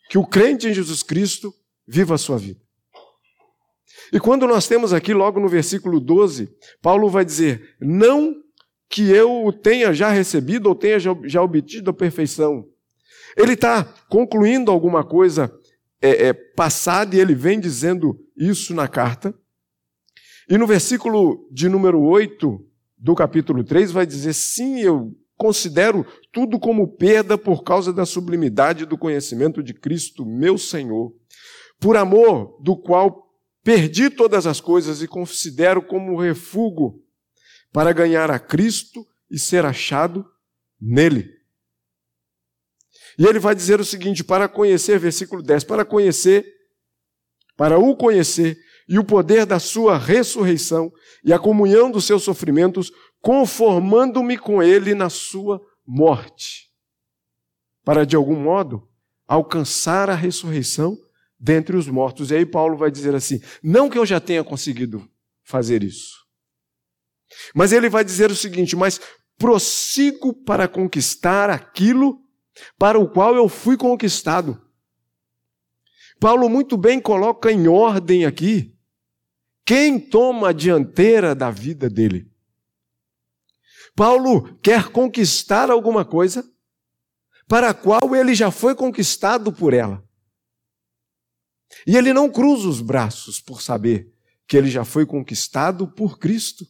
que 0.10 0.18
o 0.18 0.26
crente 0.26 0.68
em 0.68 0.74
Jesus 0.74 1.04
Cristo 1.04 1.54
viva 1.88 2.16
a 2.16 2.18
sua 2.18 2.38
vida. 2.38 2.60
E 4.12 4.20
quando 4.20 4.48
nós 4.48 4.68
temos 4.68 4.92
aqui, 4.92 5.14
logo 5.14 5.40
no 5.40 5.48
versículo 5.48 6.00
12, 6.00 6.50
Paulo 6.82 7.10
vai 7.10 7.24
dizer: 7.24 7.76
Não 7.80 8.36
que 8.90 9.12
eu 9.12 9.46
o 9.46 9.54
tenha 9.54 9.94
já 9.94 10.10
recebido 10.10 10.68
ou 10.68 10.76
tenha 10.76 11.00
já 11.00 11.42
obtido 11.42 11.92
a 11.92 11.94
perfeição. 11.94 12.68
Ele 13.38 13.54
está 13.54 13.84
concluindo 14.10 14.72
alguma 14.72 15.04
coisa 15.04 15.54
é, 16.02 16.28
é, 16.28 16.34
passada 16.34 17.16
e 17.16 17.20
ele 17.20 17.36
vem 17.36 17.60
dizendo 17.60 18.20
isso 18.36 18.74
na 18.74 18.88
carta. 18.88 19.34
E 20.50 20.58
no 20.58 20.66
versículo 20.66 21.48
de 21.52 21.70
número 21.70 22.02
8 22.02 22.66
do 22.98 23.14
capítulo 23.14 23.64
3 23.64 23.92
vai 23.92 24.06
dizer: 24.06 24.34
Sim, 24.34 24.80
eu 24.80 25.16
considero 25.38 26.06
tudo 26.32 26.60
como 26.60 26.98
perda 26.98 27.38
por 27.38 27.64
causa 27.64 27.94
da 27.94 28.06
sublimidade 28.06 28.86
do 28.86 28.98
conhecimento 28.98 29.62
de 29.62 29.74
Cristo, 29.74 30.26
meu 30.26 30.58
Senhor, 30.58 31.14
por 31.80 31.96
amor 31.96 32.60
do 32.62 32.76
qual 32.76 33.30
Perdi 33.64 34.10
todas 34.10 34.48
as 34.48 34.62
coisas 34.62 35.02
e 35.02 35.08
considero 35.08 35.82
como 35.82 36.20
refúgio 36.20 37.04
para 37.72 37.92
ganhar 37.92 38.32
a 38.32 38.40
Cristo 38.40 39.06
e 39.30 39.38
ser 39.38 39.66
achado 39.66 40.26
nele. 40.82 41.30
E 43.18 43.26
ele 43.26 43.38
vai 43.38 43.54
dizer 43.54 43.80
o 43.80 43.86
seguinte: 43.86 44.24
para 44.24 44.48
conhecer, 44.48 44.98
versículo 44.98 45.44
10, 45.44 45.66
para 45.66 45.84
conhecer, 45.84 46.46
para 47.58 47.78
o 47.78 47.96
conhecer 47.96 48.58
e 48.90 48.98
o 48.98 49.04
poder 49.04 49.46
da 49.46 49.60
sua 49.60 50.00
ressurreição 50.00 50.92
e 51.24 51.32
a 51.32 51.38
comunhão 51.38 51.92
dos 51.92 52.06
seus 52.06 52.24
sofrimentos, 52.24 52.92
conformando-me 53.22 54.36
com 54.36 54.64
ele 54.64 54.96
na 54.96 55.12
sua 55.12 55.62
morte, 55.86 56.72
para 57.86 58.04
de 58.04 58.16
algum 58.16 58.36
modo 58.36 58.90
alcançar 59.28 60.10
a 60.10 60.16
ressurreição 60.16 60.98
dentre 61.40 61.78
os 61.78 61.88
mortos. 61.88 62.32
E 62.32 62.36
aí 62.38 62.46
Paulo 62.48 62.76
vai 62.76 62.90
dizer 62.90 63.14
assim: 63.14 63.40
não 63.62 63.92
que 63.92 63.98
eu 63.98 64.08
já 64.08 64.20
tenha 64.20 64.44
conseguido 64.44 65.08
fazer 65.44 65.84
isso, 65.84 66.26
mas 67.54 67.72
ele 67.72 67.90
vai 67.90 68.04
dizer 68.04 68.32
o 68.32 68.36
seguinte: 68.36 68.76
mas 68.76 69.00
prossigo 69.38 70.34
para 70.34 70.68
conquistar 70.68 71.52
aquilo 71.52 72.20
para 72.78 72.98
o 72.98 73.08
qual 73.08 73.36
eu 73.36 73.48
fui 73.48 73.78
conquistado. 73.78 74.60
Paulo 76.20 76.50
muito 76.50 76.76
bem 76.76 77.00
coloca 77.00 77.52
em 77.52 77.68
ordem 77.68 78.26
aqui 78.26 78.79
quem 79.66 80.00
toma 80.00 80.50
a 80.50 80.54
dianteira 80.54 81.36
da 81.36 81.52
vida 81.52 81.90
dele. 81.90 82.32
Paulo 83.96 84.58
quer 84.60 84.90
conquistar 84.90 85.70
alguma 85.70 86.06
coisa 86.06 86.50
para 87.48 87.70
a 87.70 87.74
qual 87.74 88.16
ele 88.16 88.34
já 88.34 88.52
foi 88.52 88.76
conquistado 88.76 89.52
por 89.52 89.74
ela. 89.74 90.04
E 91.86 91.96
ele 91.96 92.14
não 92.14 92.30
cruza 92.30 92.68
os 92.68 92.82
braços 92.82 93.40
por 93.40 93.62
saber 93.62 94.14
que 94.48 94.58
ele 94.58 94.70
já 94.70 94.84
foi 94.84 95.06
conquistado 95.06 95.88
por 95.88 96.18
Cristo. 96.18 96.66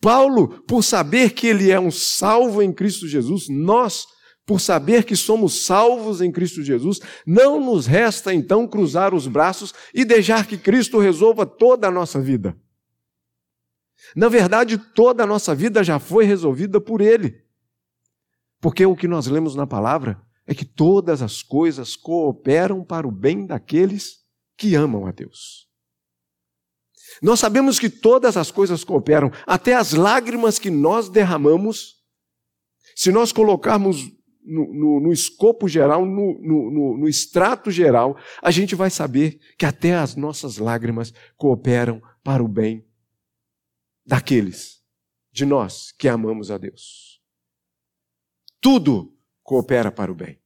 Paulo, 0.00 0.62
por 0.64 0.82
saber 0.82 1.32
que 1.34 1.46
ele 1.46 1.70
é 1.70 1.80
um 1.80 1.90
salvo 1.90 2.62
em 2.62 2.72
Cristo 2.72 3.08
Jesus, 3.08 3.48
nós 3.48 4.06
por 4.46 4.60
saber 4.60 5.04
que 5.04 5.14
somos 5.14 5.64
salvos 5.64 6.20
em 6.20 6.32
Cristo 6.32 6.62
Jesus, 6.62 7.00
não 7.26 7.60
nos 7.60 7.86
resta 7.86 8.34
então 8.34 8.66
cruzar 8.66 9.14
os 9.14 9.26
braços 9.26 9.72
e 9.94 10.04
deixar 10.04 10.46
que 10.46 10.58
Cristo 10.58 10.98
resolva 10.98 11.46
toda 11.46 11.88
a 11.88 11.90
nossa 11.90 12.20
vida. 12.20 12.56
Na 14.14 14.28
verdade, 14.28 14.76
toda 14.76 15.22
a 15.22 15.26
nossa 15.26 15.54
vida 15.54 15.84
já 15.84 15.98
foi 15.98 16.24
resolvida 16.24 16.80
por 16.80 17.00
Ele. 17.00 17.44
Porque 18.60 18.84
o 18.84 18.96
que 18.96 19.06
nós 19.06 19.26
lemos 19.26 19.54
na 19.54 19.66
palavra 19.66 20.20
é 20.46 20.54
que 20.54 20.64
todas 20.64 21.22
as 21.22 21.42
coisas 21.42 21.94
cooperam 21.94 22.84
para 22.84 23.06
o 23.06 23.12
bem 23.12 23.46
daqueles 23.46 24.24
que 24.56 24.74
amam 24.74 25.06
a 25.06 25.12
Deus. 25.12 25.68
Nós 27.22 27.40
sabemos 27.40 27.78
que 27.78 27.88
todas 27.88 28.36
as 28.36 28.50
coisas 28.50 28.84
cooperam, 28.84 29.30
até 29.46 29.74
as 29.74 29.92
lágrimas 29.92 30.58
que 30.58 30.70
nós 30.70 31.08
derramamos, 31.08 32.00
se 32.94 33.10
nós 33.10 33.32
colocarmos 33.32 34.10
no, 34.44 34.72
no, 34.72 35.00
no 35.00 35.12
escopo 35.12 35.68
geral, 35.68 36.04
no, 36.04 36.96
no, 36.96 37.08
extrato 37.08 37.70
geral, 37.70 38.16
a 38.42 38.50
gente 38.50 38.74
vai 38.74 38.90
saber 38.90 39.38
que 39.58 39.66
até 39.66 39.94
as 39.94 40.16
nossas 40.16 40.58
lágrimas 40.58 41.12
cooperam 41.36 42.00
para 42.22 42.42
o 42.42 42.48
bem 42.48 42.86
daqueles 44.04 44.82
de 45.32 45.44
nós 45.44 45.92
que 45.92 46.08
amamos 46.08 46.50
a 46.50 46.58
Deus. 46.58 47.20
Tudo 48.60 49.16
coopera 49.42 49.90
para 49.90 50.12
o 50.12 50.14
bem. 50.14 50.38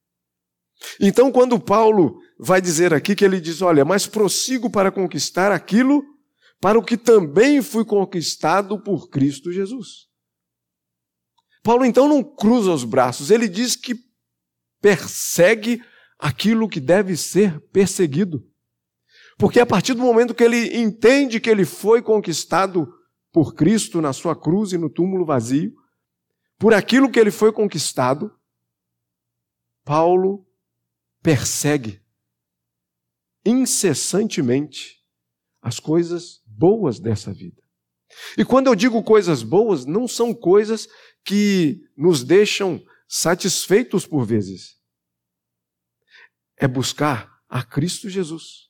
Então, 1.01 1.33
quando 1.33 1.59
Paulo 1.59 2.21
vai 2.39 2.61
dizer 2.61 2.93
aqui 2.93 3.15
que 3.15 3.25
ele 3.25 3.41
diz: 3.41 3.63
Olha, 3.63 3.85
mas 3.85 4.07
prossigo 4.07 4.71
para 4.71 4.93
conquistar 4.93 5.51
aquilo 5.53 6.05
para 6.61 6.79
o 6.79 6.85
que 6.85 6.97
também 6.97 7.63
fui 7.63 7.85
conquistado 7.85 8.83
por 8.83 9.09
Cristo 9.09 9.53
Jesus. 9.53 10.09
Paulo 11.65 11.87
então 11.87 12.07
não 12.07 12.23
cruza 12.23 12.71
os 12.71 12.85
braços, 12.85 13.31
ele 13.31 13.49
diz 13.49 13.75
que 13.75 13.97
persegue 14.83 15.83
aquilo 16.19 16.69
que 16.69 16.79
deve 16.79 17.17
ser 17.17 17.59
perseguido. 17.71 18.47
Porque 19.39 19.59
a 19.59 19.65
partir 19.65 19.95
do 19.95 20.03
momento 20.03 20.35
que 20.35 20.45
ele 20.45 20.77
entende 20.77 21.41
que 21.41 21.49
ele 21.49 21.65
foi 21.65 22.03
conquistado 22.03 22.87
por 23.33 23.55
Cristo 23.55 24.03
na 24.03 24.13
sua 24.13 24.39
cruz 24.39 24.73
e 24.73 24.79
no 24.79 24.91
túmulo 24.91 25.25
vazio, 25.25 25.75
por 26.59 26.75
aquilo 26.75 27.11
que 27.11 27.19
ele 27.19 27.31
foi 27.31 27.51
conquistado, 27.51 28.31
Paulo 29.85 30.47
persegue 31.23 32.03
incessantemente 33.45 35.03
as 35.63 35.81
coisas 35.81 36.43
boas 36.47 37.01
dessa 37.01 37.33
vida. 37.33 37.64
E 38.37 38.45
quando 38.45 38.69
eu 38.69 38.75
digo 38.75 39.03
coisas 39.03 39.43
boas, 39.43 39.85
não 39.85 40.07
são 40.07 40.35
coisas 40.35 40.89
que 41.25 41.81
nos 41.97 42.23
deixam 42.23 42.83
satisfeitos 43.09 44.07
por 44.07 44.25
vezes. 44.25 44.77
É 46.57 46.69
buscar 46.69 47.33
a 47.49 47.63
Cristo 47.63 48.09
Jesus. 48.09 48.69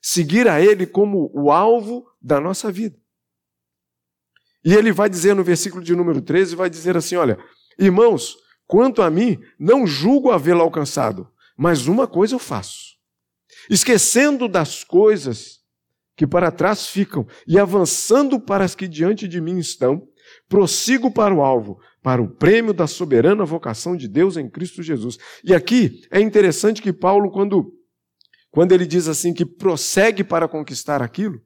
Seguir 0.00 0.48
a 0.48 0.60
Ele 0.60 0.86
como 0.86 1.30
o 1.34 1.50
alvo 1.50 2.06
da 2.20 2.40
nossa 2.40 2.70
vida. 2.70 2.96
E 4.66 4.74
ele 4.74 4.90
vai 4.90 5.08
dizer 5.08 5.32
no 5.32 5.44
versículo 5.44 5.80
de 5.80 5.94
número 5.94 6.20
13, 6.20 6.56
vai 6.56 6.68
dizer 6.68 6.96
assim, 6.96 7.14
olha, 7.14 7.38
irmãos, 7.78 8.36
quanto 8.66 9.00
a 9.00 9.08
mim, 9.08 9.38
não 9.56 9.86
julgo 9.86 10.32
havê-lo 10.32 10.60
alcançado, 10.60 11.32
mas 11.56 11.86
uma 11.86 12.08
coisa 12.08 12.34
eu 12.34 12.38
faço. 12.40 12.96
Esquecendo 13.70 14.48
das 14.48 14.82
coisas 14.82 15.55
que 16.16 16.26
para 16.26 16.50
trás 16.50 16.86
ficam 16.86 17.26
e 17.46 17.58
avançando 17.58 18.40
para 18.40 18.64
as 18.64 18.74
que 18.74 18.88
diante 18.88 19.28
de 19.28 19.40
mim 19.40 19.58
estão, 19.58 20.08
prossigo 20.48 21.10
para 21.10 21.34
o 21.34 21.42
alvo, 21.42 21.78
para 22.02 22.22
o 22.22 22.28
prêmio 22.28 22.72
da 22.72 22.86
soberana 22.86 23.44
vocação 23.44 23.96
de 23.96 24.08
Deus 24.08 24.36
em 24.36 24.48
Cristo 24.48 24.82
Jesus. 24.82 25.18
E 25.44 25.54
aqui 25.54 26.00
é 26.10 26.20
interessante 26.20 26.80
que 26.80 26.92
Paulo, 26.92 27.30
quando, 27.30 27.72
quando 28.50 28.72
ele 28.72 28.86
diz 28.86 29.08
assim 29.08 29.34
que 29.34 29.44
prossegue 29.44 30.24
para 30.24 30.48
conquistar 30.48 31.02
aquilo, 31.02 31.40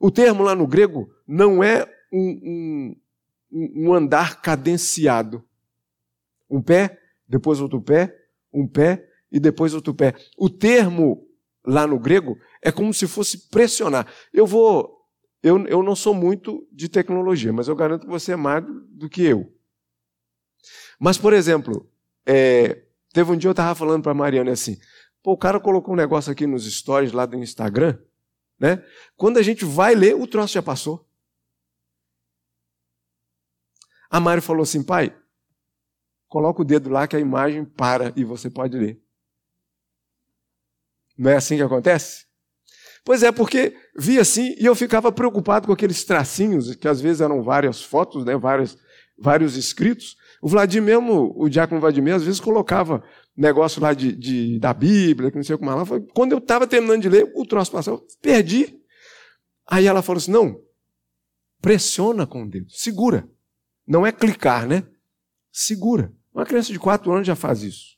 o 0.00 0.10
termo 0.10 0.42
lá 0.42 0.54
no 0.54 0.66
grego 0.66 1.08
não 1.26 1.62
é 1.62 1.86
um, 2.12 2.96
um, 3.52 3.86
um 3.86 3.94
andar 3.94 4.42
cadenciado. 4.42 5.44
Um 6.50 6.60
pé, 6.60 6.98
depois 7.26 7.60
outro 7.60 7.80
pé, 7.80 8.14
um 8.52 8.66
pé 8.66 9.08
e 9.30 9.40
depois 9.40 9.74
outro 9.74 9.94
pé. 9.94 10.14
O 10.36 10.50
termo 10.50 11.26
lá 11.66 11.86
no 11.86 11.98
grego 11.98 12.38
é 12.62 12.70
como 12.70 12.92
se 12.92 13.06
fosse 13.06 13.48
pressionar. 13.48 14.06
Eu 14.32 14.46
vou. 14.46 15.02
Eu, 15.42 15.66
eu 15.66 15.82
não 15.82 15.94
sou 15.94 16.14
muito 16.14 16.66
de 16.72 16.88
tecnologia, 16.88 17.52
mas 17.52 17.68
eu 17.68 17.76
garanto 17.76 18.06
que 18.06 18.10
você 18.10 18.32
é 18.32 18.36
mais 18.36 18.64
do 18.90 19.08
que 19.08 19.22
eu. 19.22 19.52
Mas, 20.98 21.18
por 21.18 21.34
exemplo, 21.34 21.90
é, 22.24 22.84
teve 23.12 23.30
um 23.30 23.36
dia 23.36 23.48
eu 23.48 23.52
estava 23.52 23.74
falando 23.74 24.02
para 24.02 24.12
a 24.12 24.14
Mariana 24.14 24.52
assim: 24.52 24.78
pô, 25.22 25.32
o 25.32 25.38
cara 25.38 25.60
colocou 25.60 25.92
um 25.92 25.96
negócio 25.96 26.32
aqui 26.32 26.46
nos 26.46 26.64
stories 26.72 27.12
lá 27.12 27.26
do 27.26 27.36
Instagram, 27.36 27.98
né? 28.58 28.82
Quando 29.16 29.38
a 29.38 29.42
gente 29.42 29.64
vai 29.64 29.94
ler, 29.94 30.14
o 30.14 30.26
troço 30.26 30.54
já 30.54 30.62
passou. 30.62 31.06
A 34.08 34.18
Mari 34.18 34.40
falou 34.40 34.62
assim: 34.62 34.82
pai, 34.82 35.14
coloca 36.26 36.62
o 36.62 36.64
dedo 36.64 36.88
lá 36.88 37.06
que 37.06 37.16
a 37.16 37.20
imagem 37.20 37.66
para 37.66 38.12
e 38.16 38.24
você 38.24 38.48
pode 38.48 38.78
ler. 38.78 39.03
Não 41.16 41.30
é 41.30 41.36
assim 41.36 41.56
que 41.56 41.62
acontece? 41.62 42.24
Pois 43.04 43.22
é, 43.22 43.30
porque 43.30 43.76
vi 43.96 44.18
assim 44.18 44.54
e 44.58 44.64
eu 44.64 44.74
ficava 44.74 45.12
preocupado 45.12 45.66
com 45.66 45.72
aqueles 45.72 46.04
tracinhos, 46.04 46.74
que 46.74 46.88
às 46.88 47.00
vezes 47.00 47.20
eram 47.20 47.42
várias 47.42 47.82
fotos, 47.82 48.24
né, 48.24 48.36
vários, 48.36 48.78
vários 49.18 49.56
escritos. 49.56 50.16
O 50.40 50.48
Vladimir 50.48 50.98
o 50.98 51.48
Diácono 51.48 51.80
Vladimir, 51.80 52.14
às 52.14 52.22
vezes 52.22 52.40
colocava 52.40 53.02
negócio 53.36 53.80
lá 53.80 53.92
de, 53.92 54.12
de 54.12 54.58
da 54.58 54.72
Bíblia, 54.72 55.30
que 55.30 55.36
não 55.36 55.44
sei 55.44 55.56
como 55.56 55.70
lá. 55.70 55.84
Quando 56.14 56.32
eu 56.32 56.38
estava 56.38 56.66
terminando 56.66 57.02
de 57.02 57.08
ler, 57.08 57.30
o 57.34 57.46
troço 57.46 57.70
passou, 57.70 58.06
perdi. 58.22 58.78
Aí 59.66 59.86
ela 59.86 60.02
falou 60.02 60.18
assim: 60.18 60.30
não, 60.30 60.60
pressiona 61.60 62.26
com 62.26 62.42
o 62.42 62.48
dedo, 62.48 62.70
segura. 62.70 63.28
Não 63.86 64.06
é 64.06 64.12
clicar, 64.12 64.66
né? 64.66 64.82
Segura. 65.52 66.12
Uma 66.34 66.46
criança 66.46 66.72
de 66.72 66.78
quatro 66.78 67.12
anos 67.12 67.26
já 67.26 67.36
faz 67.36 67.62
isso. 67.62 67.94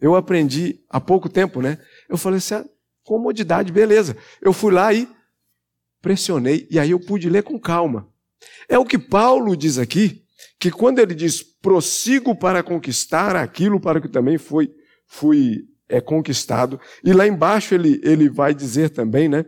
Eu 0.00 0.14
aprendi 0.14 0.80
há 0.88 1.00
pouco 1.00 1.28
tempo, 1.28 1.62
né? 1.62 1.78
Eu 2.12 2.18
falei 2.18 2.36
assim, 2.36 2.62
comodidade, 3.02 3.72
beleza. 3.72 4.14
Eu 4.42 4.52
fui 4.52 4.70
lá 4.70 4.92
e 4.92 5.08
pressionei, 6.02 6.68
e 6.70 6.78
aí 6.78 6.90
eu 6.90 7.00
pude 7.00 7.30
ler 7.30 7.42
com 7.42 7.58
calma. 7.58 8.06
É 8.68 8.78
o 8.78 8.84
que 8.84 8.98
Paulo 8.98 9.56
diz 9.56 9.78
aqui, 9.78 10.26
que 10.60 10.70
quando 10.70 10.98
ele 10.98 11.14
diz 11.14 11.42
prossigo 11.42 12.36
para 12.36 12.62
conquistar 12.62 13.34
aquilo 13.34 13.80
para 13.80 13.98
que 13.98 14.10
também 14.10 14.36
foi, 14.36 14.70
fui 15.06 15.66
é, 15.88 16.02
conquistado, 16.02 16.78
e 17.02 17.14
lá 17.14 17.26
embaixo 17.26 17.74
ele, 17.74 17.98
ele 18.04 18.28
vai 18.28 18.54
dizer 18.54 18.90
também, 18.90 19.26
né? 19.26 19.46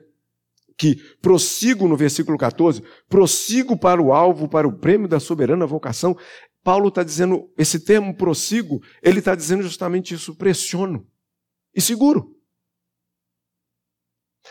que 0.75 0.97
prossigo 1.21 1.87
no 1.87 1.99
versículo 1.99 2.39
14, 2.39 2.83
prossigo 3.11 3.77
para 3.77 4.01
o 4.01 4.11
alvo, 4.11 4.49
para 4.49 4.67
o 4.67 4.73
prêmio 4.73 5.07
da 5.07 5.21
soberana 5.21 5.67
vocação. 5.67 6.17
Paulo 6.63 6.89
está 6.89 7.03
dizendo, 7.03 7.53
esse 7.59 7.79
termo 7.79 8.17
prossigo, 8.17 8.83
ele 9.03 9.19
está 9.19 9.35
dizendo 9.35 9.63
justamente 9.63 10.15
isso, 10.15 10.35
pressiono 10.35 11.07
e 11.75 11.81
seguro. 11.81 12.35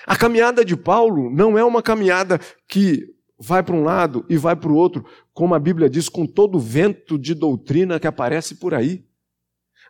A 0.06 0.16
caminhada 0.16 0.66
de 0.66 0.76
Paulo 0.76 1.30
não 1.30 1.58
é 1.58 1.64
uma 1.64 1.82
caminhada 1.82 2.40
que 2.68 3.14
vai 3.40 3.64
para 3.64 3.76
um 3.76 3.84
lado 3.84 4.26
e 4.30 4.38
vai 4.38 4.56
para 4.56 4.72
o 4.72 4.76
outro, 4.76 5.06
como 5.34 5.56
a 5.56 5.60
Bíblia 5.60 5.90
diz, 5.90 6.08
com 6.10 6.26
todo 6.26 6.56
o 6.56 6.62
vento 6.62 7.18
de 7.18 7.34
doutrina 7.34 8.00
que 8.00 8.08
aparece 8.08 8.56
por 8.56 8.74
aí. 8.74 9.06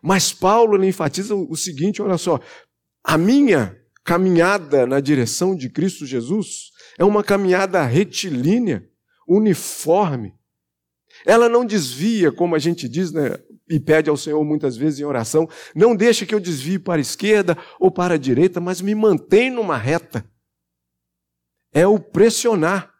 Mas 0.02 0.32
Paulo 0.32 0.82
enfatiza 0.84 1.34
o 1.34 1.56
seguinte: 1.56 2.02
olha 2.02 2.18
só, 2.18 2.40
a 3.02 3.16
minha 3.16 3.76
caminhada 4.02 4.86
na 4.86 5.00
direção 5.00 5.56
de 5.56 5.70
Cristo 5.70 6.04
Jesus 6.04 6.72
é 6.98 7.04
uma 7.04 7.24
caminhada 7.24 7.82
retilínea, 7.84 8.86
uniforme. 9.26 10.34
Ela 11.24 11.48
não 11.48 11.64
desvia, 11.64 12.30
como 12.30 12.54
a 12.54 12.58
gente 12.58 12.88
diz, 12.88 13.12
né, 13.12 13.38
e 13.68 13.80
pede 13.80 14.10
ao 14.10 14.16
Senhor 14.16 14.44
muitas 14.44 14.76
vezes 14.76 15.00
em 15.00 15.04
oração, 15.04 15.48
não 15.74 15.96
deixa 15.96 16.26
que 16.26 16.34
eu 16.34 16.40
desvie 16.40 16.78
para 16.78 17.00
a 17.00 17.00
esquerda 17.00 17.56
ou 17.80 17.90
para 17.90 18.14
a 18.14 18.18
direita, 18.18 18.60
mas 18.60 18.80
me 18.80 18.94
mantém 18.94 19.50
numa 19.50 19.76
reta. 19.76 20.24
É 21.72 21.86
o 21.86 21.98
pressionar, 21.98 22.92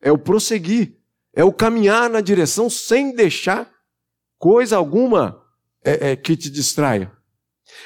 é 0.00 0.12
o 0.12 0.18
prosseguir, 0.18 0.98
é 1.34 1.42
o 1.42 1.52
caminhar 1.52 2.10
na 2.10 2.20
direção 2.20 2.68
sem 2.68 3.14
deixar 3.14 3.72
coisa 4.38 4.76
alguma 4.76 5.42
é, 5.84 6.10
é, 6.10 6.16
que 6.16 6.36
te 6.36 6.50
distraia. 6.50 7.10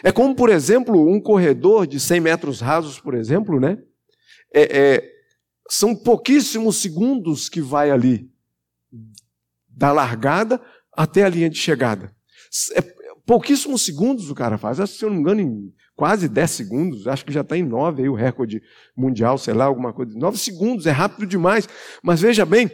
É 0.03 0.11
como, 0.11 0.35
por 0.35 0.51
exemplo, 0.51 1.09
um 1.09 1.21
corredor 1.21 1.87
de 1.87 2.01
100 2.01 2.21
metros 2.21 2.61
rasos, 2.61 2.99
por 2.99 3.15
exemplo, 3.15 3.61
né? 3.61 3.79
É, 4.53 4.79
é, 4.79 5.13
são 5.69 5.95
pouquíssimos 5.95 6.77
segundos 6.77 7.49
que 7.49 7.61
vai 7.61 7.91
ali, 7.91 8.31
da 9.69 9.93
largada 9.93 10.61
até 10.93 11.25
a 11.25 11.29
linha 11.29 11.51
de 11.51 11.59
chegada. 11.59 12.16
É, 12.75 12.83
pouquíssimos 13.25 13.83
segundos 13.85 14.31
o 14.31 14.35
cara 14.35 14.57
faz, 14.57 14.79
acho 14.81 14.93
que, 14.93 14.99
se 14.99 15.05
eu 15.05 15.09
não 15.09 15.17
me 15.17 15.23
engano, 15.23 15.41
em 15.41 15.75
quase 15.97 16.29
10 16.29 16.51
segundos, 16.51 17.09
acho 17.09 17.25
que 17.25 17.33
já 17.33 17.41
está 17.41 17.57
em 17.57 17.65
9 17.65 18.03
aí 18.03 18.09
o 18.09 18.15
recorde 18.15 18.63
mundial, 18.97 19.39
sei 19.39 19.55
lá, 19.55 19.65
alguma 19.65 19.93
coisa. 19.93 20.17
9 20.17 20.39
segundos, 20.39 20.87
é 20.87 20.91
rápido 20.91 21.27
demais. 21.27 21.69
Mas 22.03 22.21
veja 22.21 22.45
bem, 22.45 22.71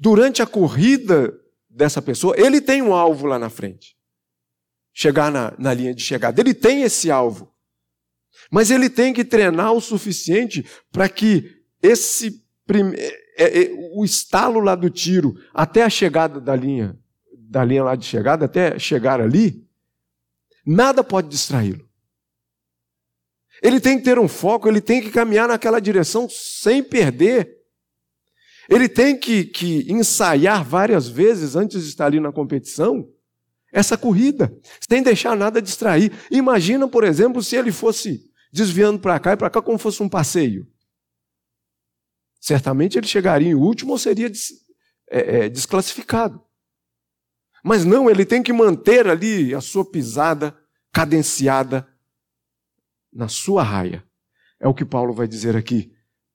durante 0.00 0.42
a 0.42 0.46
corrida 0.46 1.32
dessa 1.68 2.00
pessoa, 2.00 2.34
ele 2.38 2.60
tem 2.60 2.82
um 2.82 2.94
alvo 2.94 3.26
lá 3.26 3.38
na 3.38 3.50
frente. 3.50 3.94
chegar 4.94 5.30
na, 5.30 5.54
na 5.58 5.74
linha 5.74 5.94
de 5.94 6.02
chegada. 6.02 6.40
Ele 6.40 6.54
tem 6.54 6.82
esse 6.82 7.10
alvo. 7.10 7.52
Mas 8.50 8.70
ele 8.70 8.88
tem 8.88 9.12
que 9.12 9.24
treinar 9.24 9.72
o 9.72 9.80
suficiente 9.80 10.64
para 10.90 11.08
que 11.08 11.54
esse 11.82 12.42
prime... 12.66 12.96
é, 12.96 13.64
é, 13.64 13.70
o 13.94 14.04
estalo 14.04 14.60
lá 14.60 14.74
do 14.74 14.88
tiro 14.88 15.34
até 15.52 15.82
a 15.82 15.90
chegada 15.90 16.40
da 16.40 16.56
linha, 16.56 16.98
da 17.48 17.64
linha 17.64 17.84
lá 17.84 17.96
de 17.96 18.04
chegada, 18.04 18.44
até 18.44 18.78
chegar 18.78 19.20
ali, 19.20 19.66
nada 20.64 21.02
pode 21.04 21.28
distraí-lo. 21.28 21.86
Ele 23.62 23.80
tem 23.80 23.98
que 23.98 24.04
ter 24.04 24.18
um 24.18 24.28
foco, 24.28 24.68
ele 24.68 24.80
tem 24.80 25.00
que 25.00 25.10
caminhar 25.10 25.48
naquela 25.48 25.80
direção 25.80 26.28
sem 26.28 26.82
perder. 26.82 27.56
Ele 28.68 28.88
tem 28.88 29.18
que, 29.18 29.44
que 29.44 29.90
ensaiar 29.90 30.64
várias 30.64 31.08
vezes 31.08 31.56
antes 31.56 31.82
de 31.82 31.88
estar 31.88 32.06
ali 32.06 32.20
na 32.20 32.32
competição 32.32 33.08
essa 33.72 33.96
corrida, 33.96 34.56
sem 34.88 35.02
deixar 35.02 35.36
nada 35.36 35.60
distrair. 35.60 36.10
Imagina, 36.30 36.88
por 36.88 37.04
exemplo, 37.04 37.42
se 37.42 37.56
ele 37.56 37.70
fosse 37.70 38.30
desviando 38.50 38.98
para 38.98 39.18
cá 39.20 39.32
e 39.32 39.36
para 39.36 39.50
cá 39.50 39.60
como 39.60 39.76
fosse 39.76 40.02
um 40.02 40.08
passeio. 40.08 40.66
Certamente 42.40 42.96
ele 42.96 43.06
chegaria 43.06 43.48
em 43.48 43.54
último 43.54 43.92
ou 43.92 43.98
seria 43.98 44.30
des, 44.30 44.52
é, 45.10 45.44
é, 45.44 45.48
desclassificado. 45.48 46.45
Mas 47.66 47.84
não, 47.84 48.08
ele 48.08 48.24
tem 48.24 48.44
que 48.44 48.52
manter 48.52 49.08
ali 49.08 49.52
a 49.52 49.60
sua 49.60 49.84
pisada 49.84 50.56
cadenciada 50.92 51.84
na 53.12 53.26
sua 53.26 53.64
raia. 53.64 54.06
É 54.60 54.68
o 54.68 54.74
que 54.74 54.84
Paulo 54.84 55.12
vai 55.12 55.26
dizer 55.26 55.56
aqui. 55.56 55.92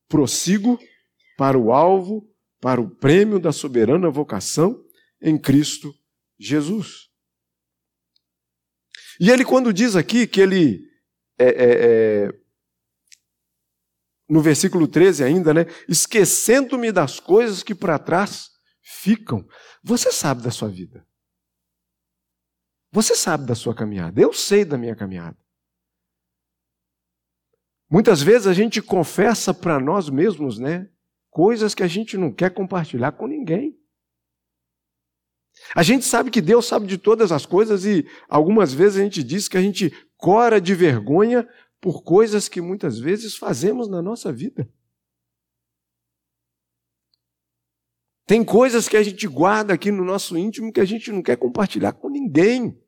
Prossigo 0.10 0.78
para 1.38 1.58
o 1.58 1.72
alvo, 1.72 2.30
para 2.60 2.82
o 2.82 2.90
prêmio 2.90 3.40
da 3.40 3.54
soberana 3.54 4.10
vocação 4.10 4.84
em 5.22 5.38
Cristo 5.38 5.96
Jesus. 6.38 7.08
E 9.18 9.32
ele, 9.32 9.46
quando 9.46 9.72
diz 9.72 9.96
aqui 9.96 10.28
que 10.28 10.42
ele, 10.42 10.86
é, 11.40 11.46
é, 11.46 12.26
é, 12.26 12.34
no 14.28 14.42
versículo 14.42 14.86
13 14.86 15.24
ainda, 15.24 15.54
né? 15.54 15.66
Esquecendo-me 15.88 16.92
das 16.92 17.22
coisas 17.22 17.64
que 17.64 17.74
para 17.74 17.98
trás 17.98 18.50
ficam. 18.82 19.48
Você 19.82 20.12
sabe 20.12 20.42
da 20.42 20.52
sua 20.52 20.68
vida. 20.68 21.10
Você 22.92 23.16
sabe 23.16 23.46
da 23.46 23.56
sua 23.56 23.74
caminhada. 23.74 24.20
Eu 24.20 24.34
sei 24.34 24.66
da 24.66 24.78
minha 24.78 24.96
caminhada. 24.96 25.38
Muitas 27.90 28.22
vezes 28.22 28.48
a 28.48 28.54
gente 28.54 28.82
confessa 28.82 29.54
para 29.54 29.80
nós 29.80 30.10
mesmos, 30.10 30.58
né? 30.60 30.90
Coisas 31.30 31.74
que 31.74 31.84
a 31.84 31.88
gente 31.88 32.18
não 32.18 32.32
quer 32.32 32.54
compartilhar 32.54 33.12
com 33.14 33.28
ninguém. 33.28 33.78
A 35.76 35.84
gente 35.84 36.06
sabe 36.06 36.32
que 36.32 36.42
Deus 36.42 36.66
sabe 36.66 36.88
de 36.88 36.98
todas 36.98 37.32
as 37.32 37.46
coisas 37.46 37.86
e 37.86 38.06
algumas 38.28 38.74
vezes 38.74 39.00
a 39.00 39.04
gente 39.04 39.24
diz 39.24 39.48
que 39.48 39.58
a 39.58 39.62
gente 39.62 39.92
cora 40.18 40.60
de 40.60 40.74
vergonha 40.74 41.48
por 41.80 42.04
coisas 42.04 42.48
que 42.48 42.62
muitas 42.62 43.00
vezes 43.00 43.36
fazemos 43.36 43.90
na 43.90 44.02
nossa 44.02 44.32
vida. 44.32 44.70
Tem 48.26 48.46
coisas 48.46 48.88
que 48.88 48.96
a 48.96 49.04
gente 49.04 49.28
guarda 49.28 49.74
aqui 49.74 49.92
no 49.92 50.06
nosso 50.06 50.38
íntimo 50.38 50.72
que 50.72 50.80
a 50.80 50.86
gente 50.86 51.12
não 51.12 51.22
quer 51.22 51.36
compartilhar 51.36 51.92
com 51.92 52.10
ninguém. 52.10 52.81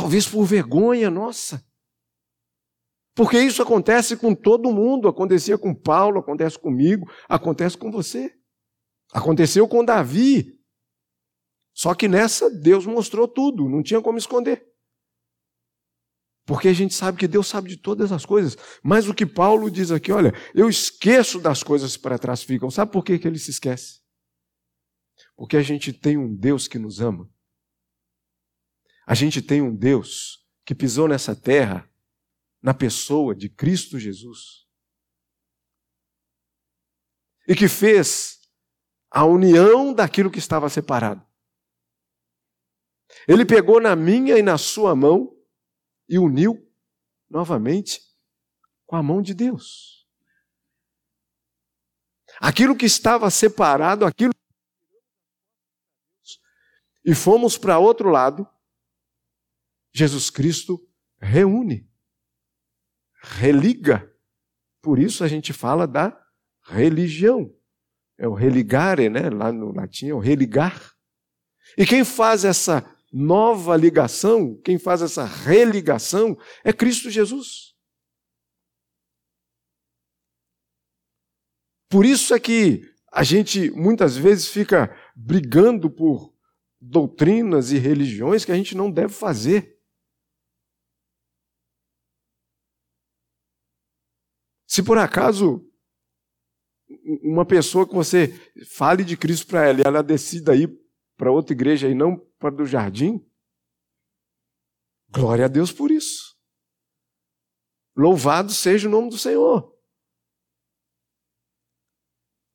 Talvez 0.00 0.26
por 0.26 0.46
vergonha 0.46 1.10
nossa. 1.10 1.62
Porque 3.14 3.38
isso 3.38 3.60
acontece 3.60 4.16
com 4.16 4.34
todo 4.34 4.72
mundo, 4.72 5.08
acontecia 5.08 5.58
com 5.58 5.74
Paulo, 5.74 6.20
acontece 6.20 6.58
comigo, 6.58 7.04
acontece 7.28 7.76
com 7.76 7.90
você. 7.90 8.34
Aconteceu 9.12 9.68
com 9.68 9.84
Davi. 9.84 10.58
Só 11.74 11.94
que 11.94 12.08
nessa 12.08 12.48
Deus 12.48 12.86
mostrou 12.86 13.28
tudo, 13.28 13.68
não 13.68 13.82
tinha 13.82 14.00
como 14.00 14.16
esconder. 14.16 14.66
Porque 16.46 16.68
a 16.68 16.72
gente 16.72 16.94
sabe 16.94 17.18
que 17.18 17.28
Deus 17.28 17.46
sabe 17.46 17.68
de 17.68 17.76
todas 17.76 18.10
as 18.10 18.24
coisas. 18.24 18.56
Mas 18.82 19.06
o 19.06 19.12
que 19.12 19.26
Paulo 19.26 19.70
diz 19.70 19.90
aqui, 19.90 20.10
olha, 20.10 20.32
eu 20.54 20.70
esqueço 20.70 21.38
das 21.38 21.62
coisas 21.62 21.94
que 21.94 22.02
para 22.02 22.18
trás 22.18 22.42
ficam. 22.42 22.70
Sabe 22.70 22.90
por 22.90 23.04
que, 23.04 23.18
que 23.18 23.28
ele 23.28 23.38
se 23.38 23.50
esquece? 23.50 24.00
Porque 25.36 25.58
a 25.58 25.62
gente 25.62 25.92
tem 25.92 26.16
um 26.16 26.34
Deus 26.34 26.66
que 26.66 26.78
nos 26.78 27.02
ama. 27.02 27.30
A 29.10 29.14
gente 29.14 29.42
tem 29.42 29.60
um 29.60 29.74
Deus 29.74 30.48
que 30.64 30.72
pisou 30.72 31.08
nessa 31.08 31.34
terra 31.34 31.92
na 32.62 32.72
pessoa 32.72 33.34
de 33.34 33.48
Cristo 33.48 33.98
Jesus. 33.98 34.68
E 37.48 37.56
que 37.56 37.66
fez 37.66 38.40
a 39.10 39.24
união 39.24 39.92
daquilo 39.92 40.30
que 40.30 40.38
estava 40.38 40.68
separado. 40.68 41.26
Ele 43.26 43.44
pegou 43.44 43.80
na 43.80 43.96
minha 43.96 44.38
e 44.38 44.42
na 44.42 44.56
sua 44.56 44.94
mão 44.94 45.36
e 46.08 46.16
uniu 46.16 46.72
novamente 47.28 48.00
com 48.86 48.94
a 48.94 49.02
mão 49.02 49.20
de 49.20 49.34
Deus. 49.34 50.06
Aquilo 52.40 52.76
que 52.76 52.86
estava 52.86 53.28
separado, 53.28 54.04
aquilo 54.06 54.32
e 57.04 57.12
fomos 57.12 57.58
para 57.58 57.76
outro 57.76 58.08
lado, 58.08 58.48
Jesus 59.92 60.30
Cristo 60.30 60.80
reúne 61.20 61.90
religa. 63.22 64.10
Por 64.82 64.98
isso 64.98 65.22
a 65.22 65.28
gente 65.28 65.52
fala 65.52 65.86
da 65.86 66.18
religião. 66.64 67.54
É 68.18 68.26
o 68.26 68.34
religare, 68.34 69.08
né? 69.08 69.30
Lá 69.30 69.52
no 69.52 69.72
latim 69.72 70.08
é 70.08 70.14
o 70.14 70.18
religar. 70.18 70.94
E 71.76 71.86
quem 71.86 72.04
faz 72.04 72.44
essa 72.44 72.84
nova 73.12 73.76
ligação, 73.76 74.60
quem 74.62 74.78
faz 74.78 75.02
essa 75.02 75.24
religação 75.24 76.38
é 76.64 76.72
Cristo 76.72 77.10
Jesus. 77.10 77.74
Por 81.88 82.04
isso 82.04 82.34
é 82.34 82.40
que 82.40 82.88
a 83.12 83.24
gente 83.24 83.70
muitas 83.72 84.16
vezes 84.16 84.48
fica 84.48 84.96
brigando 85.16 85.90
por 85.90 86.32
doutrinas 86.80 87.72
e 87.72 87.78
religiões 87.78 88.44
que 88.44 88.52
a 88.52 88.54
gente 88.54 88.76
não 88.76 88.90
deve 88.90 89.12
fazer. 89.12 89.79
Se 94.70 94.84
por 94.84 94.98
acaso 94.98 95.68
uma 97.24 97.44
pessoa 97.44 97.88
que 97.88 97.92
você 97.92 98.28
fale 98.72 99.02
de 99.02 99.16
Cristo 99.16 99.48
para 99.48 99.66
ela 99.66 99.80
e 99.80 99.82
ela 99.84 100.00
decida 100.00 100.54
ir 100.54 100.70
para 101.16 101.32
outra 101.32 101.52
igreja 101.52 101.88
e 101.88 101.94
não 101.94 102.16
para 102.38 102.54
do 102.54 102.64
jardim, 102.64 103.20
glória 105.08 105.46
a 105.46 105.48
Deus 105.48 105.72
por 105.72 105.90
isso. 105.90 106.38
Louvado 107.96 108.52
seja 108.52 108.86
o 108.86 108.90
nome 108.92 109.10
do 109.10 109.18
Senhor. 109.18 109.76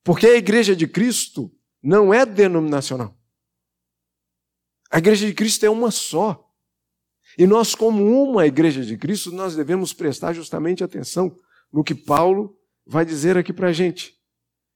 Porque 0.02 0.28
a 0.28 0.38
igreja 0.38 0.74
de 0.74 0.88
Cristo 0.88 1.54
não 1.84 2.14
é 2.14 2.26
denominacional. 2.26 3.20
A 4.90 5.00
igreja 5.00 5.28
de 5.28 5.34
Cristo 5.34 5.66
é 5.66 5.70
uma 5.70 5.92
só. 5.92 6.50
E 7.38 7.46
nós, 7.46 7.76
como 7.76 8.06
uma 8.24 8.48
igreja 8.48 8.86
de 8.86 8.98
Cristo, 8.98 9.34
nós 9.34 9.54
devemos 9.54 9.92
prestar 9.92 10.32
justamente 10.32 10.82
atenção 10.82 11.38
no 11.72 11.84
que 11.84 11.96
Paulo 11.96 12.56
vai 12.86 13.06
dizer 13.06 13.38
aqui 13.38 13.52
para 13.52 13.70
a 13.70 13.74
gente, 13.74 14.14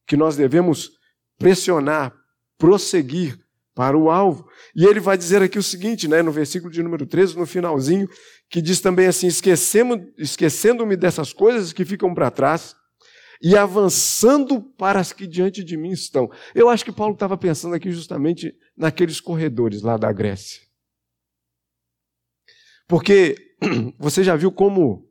que 0.07 0.17
nós 0.17 0.35
devemos 0.35 0.91
pressionar, 1.37 2.13
prosseguir 2.57 3.39
para 3.75 3.97
o 3.97 4.09
alvo. 4.09 4.49
E 4.75 4.85
ele 4.85 4.99
vai 4.99 5.17
dizer 5.17 5.41
aqui 5.41 5.57
o 5.57 5.63
seguinte, 5.63 6.07
né, 6.07 6.21
no 6.21 6.31
versículo 6.31 6.71
de 6.71 6.83
número 6.83 7.05
13, 7.05 7.37
no 7.37 7.45
finalzinho, 7.45 8.09
que 8.49 8.61
diz 8.61 8.81
também 8.81 9.07
assim: 9.07 9.27
esquecendo-me 9.27 10.97
dessas 10.97 11.31
coisas 11.31 11.71
que 11.71 11.85
ficam 11.85 12.13
para 12.13 12.31
trás 12.31 12.75
e 13.41 13.55
avançando 13.55 14.61
para 14.61 14.99
as 14.99 15.13
que 15.13 15.25
diante 15.25 15.63
de 15.63 15.77
mim 15.77 15.91
estão. 15.91 16.29
Eu 16.53 16.67
acho 16.69 16.83
que 16.83 16.91
Paulo 16.91 17.13
estava 17.13 17.37
pensando 17.37 17.73
aqui 17.73 17.91
justamente 17.91 18.53
naqueles 18.75 19.21
corredores 19.21 19.81
lá 19.81 19.95
da 19.95 20.11
Grécia. 20.11 20.61
Porque 22.87 23.35
você 23.97 24.23
já 24.23 24.35
viu 24.35 24.51
como, 24.51 25.08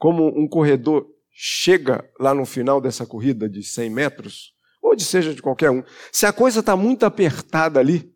como 0.00 0.26
um 0.26 0.48
corredor 0.48 1.06
chega 1.30 2.02
lá 2.18 2.34
no 2.34 2.46
final 2.46 2.80
dessa 2.80 3.06
corrida 3.06 3.48
de 3.48 3.62
100 3.62 3.90
metros, 3.90 4.54
ou 4.82 4.96
de 4.96 5.04
seja 5.04 5.34
de 5.34 5.42
qualquer 5.42 5.70
um, 5.70 5.84
se 6.10 6.24
a 6.24 6.32
coisa 6.32 6.60
está 6.60 6.74
muito 6.74 7.04
apertada 7.04 7.78
ali, 7.78 8.10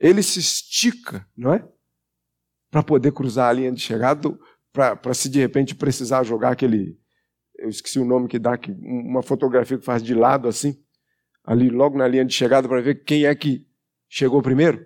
ele 0.00 0.22
se 0.22 0.40
estica, 0.40 1.28
não 1.36 1.52
é? 1.52 1.68
Para 2.70 2.82
poder 2.82 3.12
cruzar 3.12 3.50
a 3.50 3.52
linha 3.52 3.70
de 3.70 3.80
chegada, 3.80 4.36
para 4.72 5.12
se 5.12 5.28
de 5.28 5.38
repente 5.38 5.74
precisar 5.74 6.24
jogar 6.24 6.52
aquele. 6.52 6.98
Eu 7.58 7.68
esqueci 7.68 7.98
o 7.98 8.06
nome 8.06 8.26
que 8.26 8.38
dá, 8.38 8.56
que, 8.56 8.72
uma 8.72 9.22
fotografia 9.22 9.78
que 9.78 9.84
faz 9.84 10.02
de 10.02 10.14
lado 10.14 10.48
assim, 10.48 10.82
ali 11.44 11.68
logo 11.68 11.98
na 11.98 12.08
linha 12.08 12.24
de 12.24 12.32
chegada, 12.32 12.66
para 12.66 12.80
ver 12.80 13.04
quem 13.04 13.26
é 13.26 13.34
que 13.34 13.66
chegou 14.08 14.40
primeiro. 14.40 14.84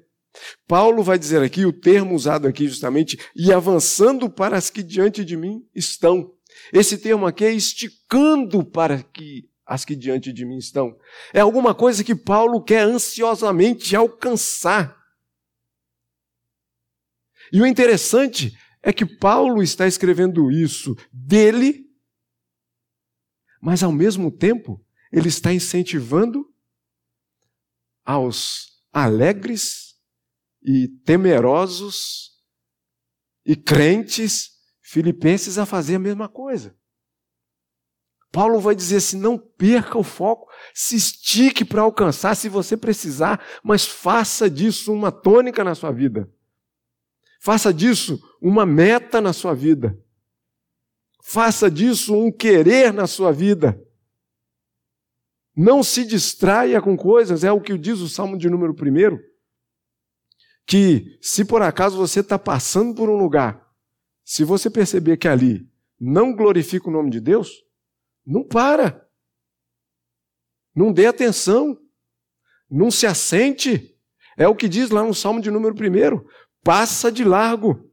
Paulo 0.67 1.03
vai 1.03 1.19
dizer 1.19 1.43
aqui, 1.43 1.65
o 1.65 1.73
termo 1.73 2.15
usado 2.15 2.47
aqui 2.47 2.67
justamente, 2.69 3.19
e 3.35 3.53
avançando 3.53 4.29
para 4.29 4.57
as 4.57 4.71
que 4.71 4.83
diante 4.83 5.25
de 5.25 5.37
mim 5.37 5.67
estão. 5.75 6.33
Esse 6.73 6.99
termo 6.99 7.27
aqui 7.27 7.45
é 7.45 7.53
esticando 7.53 8.65
para 8.65 9.03
que 9.03 9.49
as 9.65 9.85
que 9.85 9.97
diante 9.97 10.33
de 10.33 10.45
mim 10.45 10.59
estão. 10.59 10.97
É 11.33 11.41
alguma 11.41 11.75
coisa 11.75 12.05
que 12.05 12.15
Paulo 12.15 12.63
quer 12.63 12.83
ansiosamente 12.83 13.97
alcançar. 13.97 14.97
E 17.53 17.61
o 17.61 17.67
interessante 17.67 18.57
é 18.83 18.93
que 18.93 19.05
Paulo 19.05 19.63
está 19.63 19.87
escrevendo 19.87 20.51
isso 20.51 20.97
dele, 21.13 21.87
mas 23.61 23.83
ao 23.83 23.91
mesmo 23.91 24.31
tempo 24.31 24.85
ele 25.13 25.29
está 25.29 25.53
incentivando 25.53 26.47
aos 28.05 28.85
alegres 28.93 29.86
e 30.67 30.89
temerosos 30.89 32.33
e 33.45 33.55
crentes 33.55 34.51
filipenses 34.83 35.59
a 35.59 35.65
fazer 35.65 35.95
a 35.95 36.01
mesma 36.01 36.29
coisa. 36.29 36.77
Paulo 38.33 38.59
vai 38.59 38.75
dizer 38.75 38.97
assim: 38.97 39.19
não 39.19 39.39
perca 39.39 39.97
o 39.97 40.03
foco, 40.03 40.51
se 40.75 40.97
estique 40.97 41.65
para 41.65 41.83
alcançar 41.83 42.35
se 42.35 42.49
você 42.49 42.77
precisar, 42.77 43.41
mas 43.63 43.87
faça 43.87 44.51
disso 44.51 44.93
uma 44.93 45.13
tônica 45.13 45.63
na 45.63 45.77
sua 45.77 45.93
vida. 45.93 46.29
Faça 47.41 47.73
disso 47.73 48.21
uma 48.43 48.67
meta 48.67 49.21
na 49.21 49.33
sua 49.33 49.55
vida. 49.55 49.97
Faça 51.23 51.71
disso 51.71 52.15
um 52.15 52.33
querer 52.33 52.93
na 52.93 53.07
sua 53.07 53.31
vida. 53.31 53.81
Não 55.57 55.83
se 55.83 56.05
distraia 56.05 56.83
com 56.83 56.97
coisas, 56.97 57.45
é 57.45 57.53
o 57.53 57.61
que 57.61 57.79
diz 57.79 58.01
o 58.01 58.09
Salmo 58.09 58.37
de 58.37 58.51
número 58.51 58.73
1. 58.73 59.36
Que 60.67 61.17
se 61.21 61.45
por 61.45 61.63
acaso 61.63 61.97
você 61.97 62.21
está 62.21 62.39
passando 62.39 62.95
por 62.95 63.09
um 63.09 63.17
lugar, 63.17 63.67
se 64.25 64.43
você 64.43 64.69
perceber 64.69 65.17
que 65.17 65.29
ali 65.29 65.71
não 65.99 66.35
glorifica 66.35 66.89
o 66.89 66.93
nome 66.93 67.11
de 67.11 67.21
Deus, 67.21 67.65
não 68.27 68.43
para. 68.43 69.07
Não 70.75 70.93
dê 70.93 71.07
atenção. 71.07 71.79
Não 72.69 72.91
se 72.91 73.07
assente. 73.07 73.97
É 74.37 74.49
o 74.49 74.57
que 74.57 74.69
diz 74.69 74.91
lá 74.91 75.03
no 75.03 75.15
Salmo 75.15 75.41
de 75.41 75.51
número 75.51 75.75
1. 75.75 76.27
Passa 76.63 77.11
de 77.11 77.25
largo. 77.25 77.89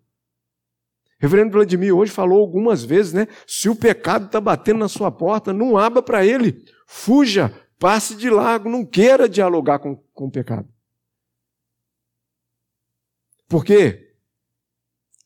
Reverendo 1.20 1.52
Vladimir 1.52 1.96
hoje 1.96 2.12
falou 2.12 2.42
algumas 2.42 2.84
vezes, 2.84 3.14
né? 3.14 3.28
Se 3.48 3.70
o 3.70 3.76
pecado 3.76 4.26
está 4.26 4.42
batendo 4.42 4.80
na 4.80 4.90
sua 4.90 5.10
porta, 5.10 5.54
não 5.54 5.78
abra 5.78 6.02
para 6.02 6.26
ele. 6.26 6.66
Fuja, 6.86 7.54
passe 7.80 8.16
de 8.16 8.30
largo, 8.30 8.68
não 8.68 8.86
queira 8.86 9.30
dialogar 9.30 9.80
com, 9.80 9.96
com 10.14 10.26
o 10.26 10.32
pecado. 10.32 10.68
Por 13.48 13.64
quê? 13.64 14.16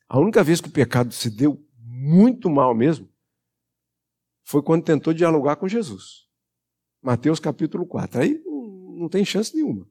A 0.08 0.20
única 0.20 0.44
vez 0.44 0.62
que 0.62 0.70
o 0.70 0.72
pecado 0.72 1.14
se 1.14 1.30
deu 1.30 1.66
muito 1.78 2.50
mal 2.50 2.74
mesmo 2.74 3.12
foi 4.44 4.64
quando 4.64 4.86
tentou 4.86 5.14
dialogar 5.14 5.58
com 5.58 5.68
Jesus. 5.68 6.30
Mateus 7.02 7.40
capítulo 7.40 7.86
4. 7.86 8.22
Aí 8.22 8.42
não 8.46 9.10
tem 9.10 9.26
chance 9.26 9.54
nenhuma. 9.54 9.90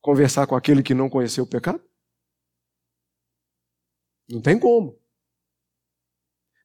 Conversar 0.00 0.46
com 0.46 0.54
aquele 0.54 0.82
que 0.82 0.92
não 0.92 1.08
conheceu 1.08 1.44
o 1.44 1.48
pecado? 1.48 1.82
Não 4.28 4.40
tem 4.40 4.58
como. 4.58 5.00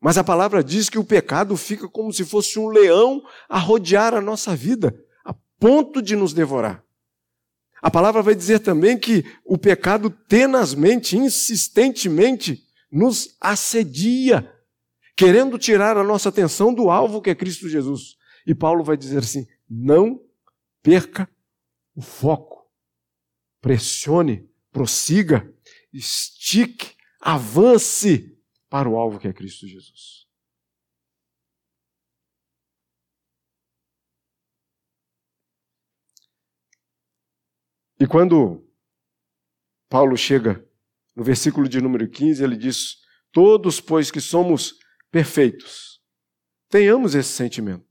Mas 0.01 0.17
a 0.17 0.23
palavra 0.23 0.63
diz 0.63 0.89
que 0.89 0.97
o 0.97 1.05
pecado 1.05 1.55
fica 1.57 1.87
como 1.89 2.11
se 2.11 2.23
fosse 2.23 2.57
um 2.57 2.67
leão 2.67 3.21
a 3.47 3.59
rodear 3.59 4.13
a 4.13 4.21
nossa 4.21 4.55
vida, 4.55 4.93
a 5.23 5.33
ponto 5.57 6.01
de 6.01 6.15
nos 6.15 6.33
devorar. 6.33 6.85
A 7.81 7.89
palavra 7.89 8.21
vai 8.21 8.35
dizer 8.35 8.59
também 8.59 8.97
que 8.97 9.23
o 9.45 9.57
pecado 9.57 10.09
tenazmente, 10.09 11.17
insistentemente, 11.17 12.63
nos 12.91 13.35
assedia 13.39 14.53
querendo 15.15 15.57
tirar 15.57 15.97
a 15.97 16.03
nossa 16.03 16.29
atenção 16.29 16.73
do 16.73 16.89
alvo 16.89 17.21
que 17.21 17.29
é 17.29 17.35
Cristo 17.35 17.69
Jesus. 17.69 18.17
E 18.45 18.55
Paulo 18.55 18.83
vai 18.83 18.97
dizer 18.97 19.19
assim: 19.19 19.47
não 19.69 20.21
perca 20.81 21.29
o 21.95 22.01
foco, 22.01 22.65
pressione, 23.61 24.49
prossiga, 24.71 25.53
estique, 25.93 26.95
avance 27.19 28.37
para 28.69 28.89
o 28.89 28.97
alvo 28.97 29.19
que 29.19 29.27
é 29.27 29.33
Cristo 29.33 29.67
Jesus. 29.67 30.18
E 37.99 38.07
quando 38.07 38.65
Paulo 39.89 40.15
chega 40.15 40.65
no 41.15 41.23
versículo 41.23 41.67
de 41.67 41.81
número 41.81 42.07
15, 42.09 42.41
ele 42.41 42.55
diz: 42.55 42.97
Todos, 43.31 43.81
pois 43.81 44.09
que 44.09 44.21
somos 44.21 44.75
perfeitos. 45.11 46.01
Tenhamos 46.69 47.13
esse 47.13 47.29
sentimento. 47.29 47.85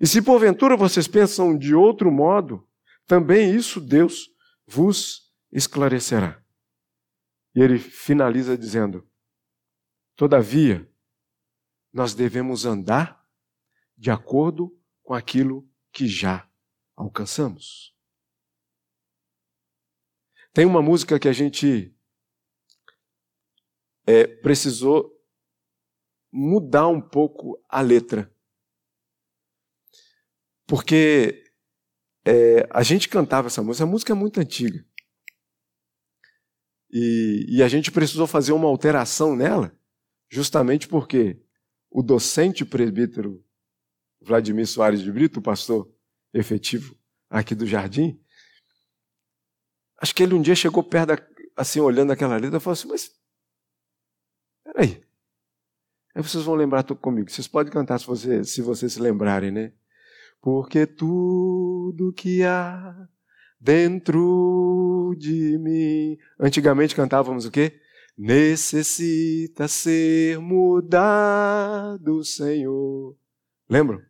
E 0.00 0.06
se 0.06 0.22
porventura 0.22 0.76
vocês 0.76 1.08
pensam 1.08 1.58
de 1.58 1.74
outro 1.74 2.12
modo, 2.12 2.68
também 3.06 3.52
isso 3.52 3.80
Deus 3.80 4.30
vos 4.64 5.32
esclarecerá. 5.50 6.40
E 7.54 7.60
ele 7.60 7.78
finaliza 7.78 8.56
dizendo: 8.56 9.08
Todavia, 10.14 10.88
nós 11.92 12.14
devemos 12.14 12.64
andar 12.64 13.26
de 13.96 14.12
acordo 14.12 14.78
com 15.02 15.14
aquilo 15.14 15.68
que 15.90 16.06
já 16.06 16.48
alcançamos. 16.94 17.97
Tem 20.58 20.66
uma 20.66 20.82
música 20.82 21.20
que 21.20 21.28
a 21.28 21.32
gente 21.32 21.94
é, 24.04 24.26
precisou 24.26 25.08
mudar 26.32 26.88
um 26.88 27.00
pouco 27.00 27.64
a 27.68 27.80
letra. 27.80 28.28
Porque 30.66 31.44
é, 32.26 32.66
a 32.70 32.82
gente 32.82 33.08
cantava 33.08 33.46
essa 33.46 33.62
música, 33.62 33.84
a 33.84 33.86
música 33.86 34.12
é 34.12 34.16
muito 34.16 34.40
antiga. 34.40 34.84
E, 36.90 37.46
e, 37.48 37.62
a 37.62 37.68
gente 37.68 37.92
precisou 37.92 38.26
fazer 38.26 38.50
uma 38.50 38.66
alteração 38.66 39.36
nela, 39.36 39.72
justamente 40.28 40.88
porque 40.88 41.40
o 41.88 42.02
docente 42.02 42.64
presbítero 42.64 43.44
Vladimir 44.20 44.66
Soares 44.66 45.02
de 45.02 45.12
Brito, 45.12 45.40
pastor 45.40 45.88
efetivo 46.34 46.98
aqui 47.30 47.54
do 47.54 47.64
Jardim, 47.64 48.20
acho 49.98 50.14
que 50.14 50.22
ele 50.22 50.34
um 50.34 50.42
dia 50.42 50.54
chegou 50.54 50.82
perto, 50.82 51.08
da, 51.08 51.18
assim, 51.56 51.80
olhando 51.80 52.12
aquela 52.12 52.36
letra, 52.36 52.58
e 52.58 52.60
falou 52.60 52.74
assim: 52.74 52.88
Mas, 52.88 53.10
peraí, 54.64 55.02
Aí 56.18 56.22
vocês 56.22 56.42
vão 56.42 56.56
lembrar 56.56 56.82
comigo. 56.82 57.30
Vocês 57.30 57.46
podem 57.46 57.72
cantar 57.72 57.96
se, 58.00 58.04
você, 58.04 58.42
se 58.42 58.60
vocês 58.60 58.92
se 58.92 59.00
lembrarem, 59.00 59.52
né? 59.52 59.72
Porque 60.40 60.84
tudo 60.84 62.12
que 62.12 62.42
há 62.42 63.08
dentro 63.60 65.14
de 65.16 65.56
mim. 65.58 66.18
Antigamente 66.40 66.96
cantávamos 66.96 67.44
o 67.44 67.52
quê? 67.52 67.80
Necessita 68.16 69.68
ser 69.68 70.40
mudado, 70.40 72.24
Senhor. 72.24 73.16
Lembram? 73.70 74.02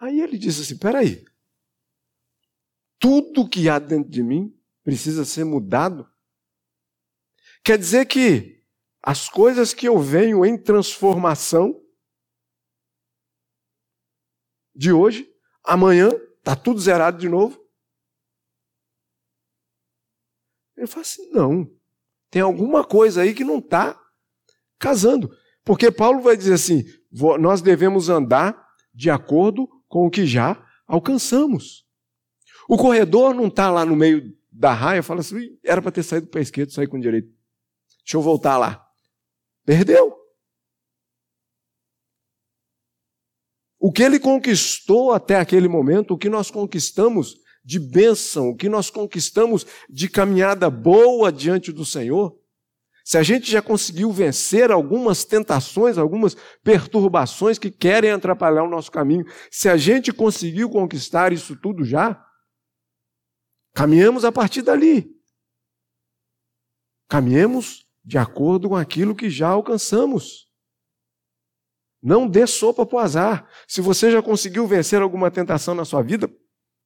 Aí 0.00 0.20
ele 0.20 0.36
disse 0.36 0.62
assim: 0.62 0.78
peraí. 0.78 1.24
Tudo 2.98 3.48
que 3.48 3.68
há 3.68 3.78
dentro 3.78 4.10
de 4.10 4.22
mim 4.22 4.56
precisa 4.82 5.24
ser 5.24 5.44
mudado? 5.44 6.10
Quer 7.64 7.78
dizer 7.78 8.06
que 8.06 8.64
as 9.02 9.28
coisas 9.28 9.72
que 9.72 9.86
eu 9.86 9.98
venho 9.98 10.44
em 10.44 10.60
transformação 10.60 11.82
de 14.74 14.92
hoje, 14.92 15.32
amanhã 15.64 16.10
está 16.38 16.54
tudo 16.54 16.80
zerado 16.80 17.18
de 17.18 17.28
novo. 17.28 17.64
Ele 20.76 20.86
fala 20.86 21.02
assim: 21.02 21.30
não, 21.30 21.70
tem 22.30 22.42
alguma 22.42 22.84
coisa 22.84 23.22
aí 23.22 23.34
que 23.34 23.44
não 23.44 23.58
está 23.58 24.00
casando. 24.78 25.30
Porque 25.64 25.90
Paulo 25.90 26.20
vai 26.20 26.36
dizer 26.36 26.54
assim: 26.54 26.84
nós 27.40 27.62
devemos 27.62 28.08
andar 28.08 28.66
de 28.92 29.10
acordo 29.10 29.68
com 29.88 30.06
o 30.06 30.10
que 30.10 30.26
já 30.26 30.64
alcançamos. 30.86 31.85
O 32.68 32.76
corredor 32.76 33.34
não 33.34 33.46
está 33.46 33.70
lá 33.70 33.84
no 33.84 33.94
meio 33.94 34.34
da 34.50 34.72
raia, 34.72 35.02
fala 35.02 35.20
assim: 35.20 35.58
era 35.64 35.80
para 35.80 35.92
ter 35.92 36.02
saído 36.02 36.26
para 36.26 36.40
a 36.40 36.42
esquerda, 36.42 36.72
sair 36.72 36.86
com 36.86 36.96
o 36.96 37.00
direito. 37.00 37.28
Deixa 38.04 38.16
eu 38.16 38.22
voltar 38.22 38.56
lá. 38.56 38.84
Perdeu. 39.64 40.14
O 43.78 43.92
que 43.92 44.02
ele 44.02 44.18
conquistou 44.18 45.12
até 45.12 45.36
aquele 45.36 45.68
momento, 45.68 46.14
o 46.14 46.18
que 46.18 46.28
nós 46.28 46.50
conquistamos 46.50 47.36
de 47.64 47.78
bênção, 47.78 48.50
o 48.50 48.56
que 48.56 48.68
nós 48.68 48.90
conquistamos 48.90 49.66
de 49.88 50.08
caminhada 50.08 50.70
boa 50.70 51.30
diante 51.30 51.70
do 51.72 51.84
Senhor, 51.84 52.36
se 53.04 53.16
a 53.18 53.22
gente 53.22 53.48
já 53.48 53.62
conseguiu 53.62 54.10
vencer 54.10 54.72
algumas 54.72 55.24
tentações, 55.24 55.98
algumas 55.98 56.36
perturbações 56.64 57.56
que 57.56 57.70
querem 57.70 58.10
atrapalhar 58.10 58.64
o 58.64 58.68
nosso 58.68 58.90
caminho, 58.90 59.24
se 59.50 59.68
a 59.68 59.76
gente 59.76 60.12
conseguiu 60.12 60.68
conquistar 60.68 61.32
isso 61.32 61.54
tudo 61.54 61.84
já, 61.84 62.20
caminhamos 63.76 64.24
a 64.24 64.32
partir 64.32 64.62
dali. 64.62 65.14
Caminhemos 67.08 67.86
de 68.02 68.16
acordo 68.16 68.70
com 68.70 68.74
aquilo 68.74 69.14
que 69.14 69.28
já 69.28 69.48
alcançamos. 69.48 70.50
Não 72.02 72.26
dê 72.26 72.46
sopa 72.46 72.86
para 72.86 72.96
o 72.96 72.98
azar. 72.98 73.50
Se 73.68 73.82
você 73.82 74.10
já 74.10 74.22
conseguiu 74.22 74.66
vencer 74.66 75.02
alguma 75.02 75.30
tentação 75.30 75.74
na 75.74 75.84
sua 75.84 76.02
vida, 76.02 76.26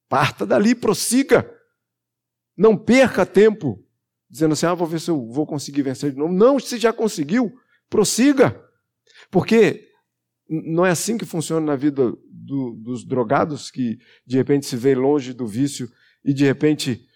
parta 0.09 0.45
dali, 0.45 0.75
prossiga. 0.75 1.49
Não 2.57 2.77
perca 2.77 3.25
tempo. 3.25 3.87
dizendo 4.29 4.55
assim: 4.55 4.67
ah, 4.67 4.75
vou 4.75 4.87
ver 4.87 5.01
se 5.01 5.13
eu 5.13 5.29
vou 5.29 5.47
conseguir 5.47 5.83
vencer 5.83 6.11
de 6.11 6.19
novo. 6.19 6.33
Não, 6.33 6.59
se 6.59 6.77
já 6.77 6.93
conseguiu, 6.93 7.53
prossiga. 7.89 8.61
Porque 9.31 9.89
não 10.49 10.85
é 10.85 10.91
assim 10.91 11.17
que 11.17 11.25
funciona 11.25 11.65
na 11.65 11.77
vida 11.77 12.13
do, 12.29 12.73
dos 12.83 13.07
drogados, 13.07 13.71
que 13.71 13.97
de 14.27 14.37
repente 14.37 14.67
se 14.67 14.77
vê 14.77 14.93
longe 14.97 15.33
do 15.33 15.47
vício 15.47 15.89
e 16.25 16.33
de 16.33 16.45
repente 16.45 17.09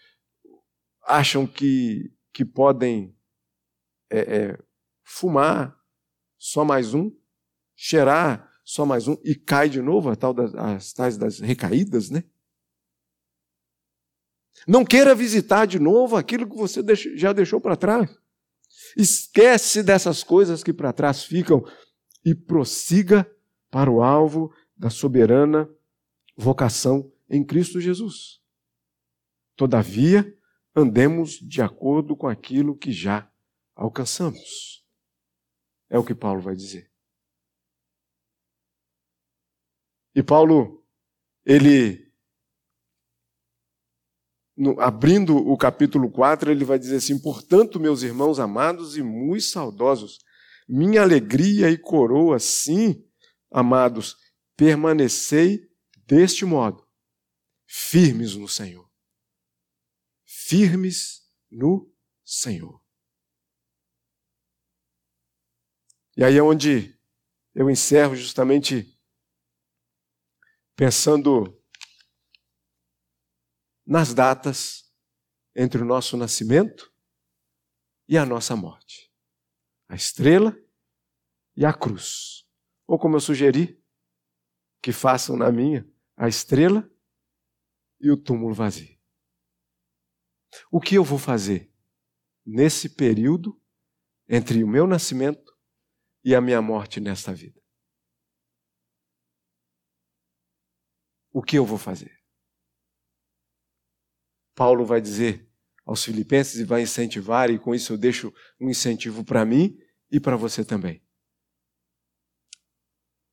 acham 1.03 1.47
que, 1.47 2.13
que 2.33 2.45
podem 2.45 3.15
é, 4.11 4.19
é, 4.19 4.59
fumar 5.03 5.79
só 6.39 6.65
mais 6.65 6.95
um, 6.95 7.15
cheirar 7.77 8.51
só 8.65 8.87
mais 8.87 9.07
um 9.07 9.17
e 9.23 9.35
cai 9.35 9.69
de 9.69 9.83
novo, 9.83 10.09
a 10.09 10.17
tal 10.17 10.33
das, 10.33 10.55
as 10.55 10.93
tais 10.93 11.19
das 11.19 11.39
recaídas, 11.39 12.09
né? 12.09 12.25
Não 14.67 14.85
queira 14.85 15.15
visitar 15.15 15.67
de 15.67 15.79
novo 15.79 16.17
aquilo 16.17 16.49
que 16.49 16.57
você 16.57 16.83
já 17.17 17.33
deixou 17.33 17.61
para 17.61 17.77
trás. 17.77 18.17
Esquece 18.97 19.83
dessas 19.83 20.23
coisas 20.23 20.63
que 20.63 20.73
para 20.73 20.93
trás 20.93 21.25
ficam 21.25 21.63
e 22.25 22.35
prossiga 22.35 23.31
para 23.71 23.91
o 23.91 24.03
alvo 24.03 24.55
da 24.77 24.89
soberana 24.89 25.69
vocação 26.37 27.13
em 27.29 27.45
Cristo 27.45 27.81
Jesus. 27.81 28.41
Todavia, 29.57 30.37
andemos 30.75 31.39
de 31.39 31.63
acordo 31.63 32.17
com 32.17 32.27
aquilo 32.27 32.77
que 32.77 32.93
já 32.93 33.31
alcançamos. 33.75 34.85
É 35.89 35.99
o 35.99 36.05
que 36.05 36.15
Paulo 36.15 36.41
vai 36.41 36.57
dizer. 36.57 36.91
E 40.15 40.23
Paulo, 40.23 40.85
ele, 41.45 42.13
no, 44.57 44.81
abrindo 44.81 45.37
o 45.37 45.57
capítulo 45.57 46.11
4, 46.11 46.51
ele 46.51 46.65
vai 46.65 46.79
dizer 46.79 46.97
assim: 46.97 47.21
Portanto, 47.21 47.81
meus 47.81 48.03
irmãos 48.03 48.39
amados 48.39 48.97
e 48.97 49.03
muito 49.03 49.45
saudosos, 49.45 50.19
minha 50.69 51.03
alegria 51.03 51.71
e 51.71 51.77
coroa, 51.77 52.39
sim, 52.39 53.05
amados, 53.51 54.17
permanecei 54.57 55.69
deste 56.07 56.45
modo, 56.45 56.87
firmes 57.67 58.37
no 58.37 58.49
Senhor. 58.49 58.94
Firmes 60.47 61.27
no 61.51 61.91
Senhor. 62.23 62.85
E 66.15 66.23
aí 66.23 66.37
é 66.37 66.43
onde 66.43 67.01
eu 67.55 67.71
encerro 67.71 68.15
justamente 68.15 68.95
pensando 70.77 71.59
nas 73.87 74.13
datas 74.13 74.95
entre 75.57 75.81
o 75.81 75.85
nosso 75.87 76.15
nascimento 76.15 76.93
e 78.07 78.19
a 78.19 78.27
nossa 78.27 78.55
morte. 78.55 79.11
A 79.89 79.95
estrela 79.95 80.55
e 81.57 81.65
a 81.65 81.73
cruz. 81.73 82.47
Ou 82.87 82.99
como 82.99 83.17
eu 83.17 83.21
sugeri, 83.21 83.83
que 84.83 84.93
façam 84.93 85.39
na 85.39 85.51
minha 85.51 85.91
a 86.15 86.29
estrela 86.29 86.87
e 87.99 88.11
o 88.11 88.17
túmulo 88.19 88.53
vazio. 88.53 88.94
O 90.71 90.81
que 90.81 90.95
eu 90.95 91.05
vou 91.05 91.19
fazer 91.19 91.73
nesse 92.45 92.89
período 92.89 93.61
entre 94.29 94.63
o 94.63 94.69
meu 94.69 94.87
nascimento 94.87 95.53
e 96.25 96.35
a 96.35 96.41
minha 96.41 96.61
morte 96.63 97.01
nesta 97.01 97.33
vida? 97.33 97.65
o 101.35 101.43
que 101.43 101.59
eu 101.59 101.67
vou 101.67 101.77
fazer? 101.77 102.17
Paulo 104.55 104.87
vai 104.87 105.01
dizer 105.01 105.51
aos 105.85 106.05
filipenses 106.05 106.61
e 106.61 106.65
vai 106.65 106.83
incentivar, 106.83 107.51
e 107.51 107.59
com 107.59 107.75
isso 107.75 107.93
eu 107.93 107.99
deixo 107.99 108.33
um 108.59 108.71
incentivo 108.71 109.25
para 109.25 109.45
mim 109.45 109.77
e 110.09 110.21
para 110.21 110.37
você 110.37 110.65
também. 110.65 111.05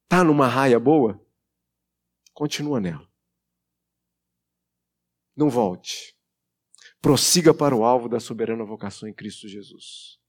Tá 0.09 0.23
numa 0.23 0.47
raia 0.47 0.79
boa? 0.79 1.23
Continua 2.33 2.81
nela. 2.81 3.07
Não 5.35 5.49
volte. 5.49 6.19
Prossiga 7.01 7.53
para 7.53 7.75
o 7.75 7.83
alvo 7.83 8.07
da 8.07 8.19
soberana 8.19 8.63
vocação 8.63 9.09
em 9.09 9.13
Cristo 9.13 9.47
Jesus. 9.47 10.19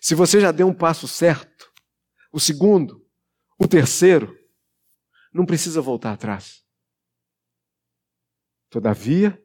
Se 0.00 0.14
você 0.14 0.40
já 0.40 0.52
deu 0.52 0.68
um 0.68 0.74
passo 0.74 1.08
certo, 1.08 1.72
o 2.32 2.38
segundo, 2.38 3.04
o 3.58 3.66
terceiro, 3.66 4.38
não 5.32 5.44
precisa 5.44 5.80
voltar 5.80 6.12
atrás. 6.12 6.64
Todavia, 8.70 9.44